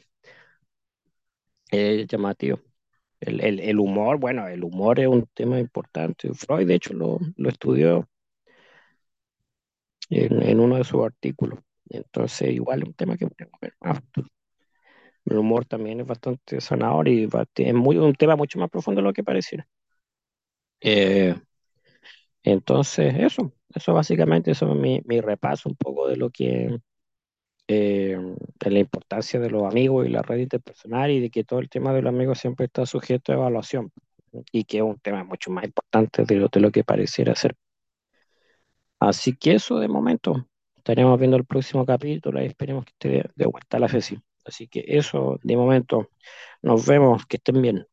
es 1.72 2.08
llamativo. 2.08 2.60
El, 3.26 3.42
el, 3.42 3.60
el 3.60 3.80
humor, 3.80 4.18
bueno, 4.20 4.48
el 4.48 4.64
humor 4.64 5.00
es 5.00 5.08
un 5.08 5.26
tema 5.34 5.60
importante. 5.60 6.34
Freud, 6.34 6.68
de 6.68 6.76
hecho, 6.76 6.94
lo, 6.94 7.20
lo 7.38 7.50
estudió 7.50 8.08
en, 10.10 10.42
en 10.44 10.60
uno 10.60 10.78
de 10.78 10.84
sus 10.84 11.04
artículos. 11.04 11.60
Entonces, 11.90 12.52
igual 12.54 12.82
es 12.82 12.88
un 12.88 12.94
tema 12.94 13.18
que 13.18 13.28
podemos 13.28 13.60
ver. 13.62 13.74
El 15.26 15.38
humor 15.38 15.66
también 15.66 16.00
es 16.00 16.08
bastante 16.08 16.62
sanador 16.62 17.10
y 17.10 17.26
es 17.26 17.74
un 17.74 18.14
tema 18.16 18.38
mucho 18.38 18.58
más 18.60 18.70
profundo 18.70 19.02
de 19.02 19.08
lo 19.08 19.12
que 19.14 19.22
pareciera. 19.24 19.68
Eh, 20.82 21.34
entonces, 22.44 23.16
eso, 23.18 23.54
eso 23.74 23.94
básicamente, 23.94 24.52
eso 24.52 24.72
es 24.72 24.78
mi, 24.80 25.02
mi 25.06 25.22
repaso 25.22 25.70
un 25.70 25.76
poco 25.76 26.08
de 26.08 26.18
lo 26.18 26.30
que, 26.30 26.78
eh, 27.68 28.18
la 28.60 28.80
importancia 28.80 29.40
de 29.40 29.50
los 29.50 29.64
amigos 29.64 30.06
y 30.06 30.10
la 30.10 30.22
red 30.22 30.40
interpersonal 30.40 31.12
y 31.12 31.20
de 31.20 31.30
que 31.30 31.44
todo 31.44 31.60
el 31.60 31.70
tema 31.70 31.94
de 31.94 32.02
los 32.02 32.14
amigos 32.14 32.40
siempre 32.40 32.66
está 32.66 32.86
sujeto 32.86 33.32
a 33.32 33.36
evaluación 33.36 33.92
y 34.52 34.64
que 34.66 34.78
es 34.78 34.84
un 34.84 35.00
tema 35.00 35.24
mucho 35.24 35.52
más 35.52 35.66
importante 35.66 36.24
de 36.26 36.36
lo, 36.36 36.48
de 36.48 36.60
lo 36.60 36.72
que 36.72 36.84
pareciera 36.84 37.36
ser. 37.36 37.56
Así 39.00 39.36
que 39.36 39.54
eso 39.54 39.80
de 39.80 39.88
momento, 39.88 40.48
estaremos 40.78 41.20
viendo 41.20 41.38
el 41.38 41.46
próximo 41.46 41.86
capítulo 41.86 42.42
y 42.42 42.46
esperemos 42.46 42.86
que 42.86 42.92
esté 42.92 43.10
de, 43.10 43.30
de 43.36 43.46
vuelta 43.46 43.78
a 43.78 43.80
la 43.80 43.90
sesión. 43.90 44.24
Así 44.46 44.68
que 44.68 44.84
eso 44.88 45.40
de 45.44 45.56
momento, 45.58 46.10
nos 46.62 46.86
vemos, 46.86 47.26
que 47.26 47.38
estén 47.38 47.62
bien. 47.62 47.86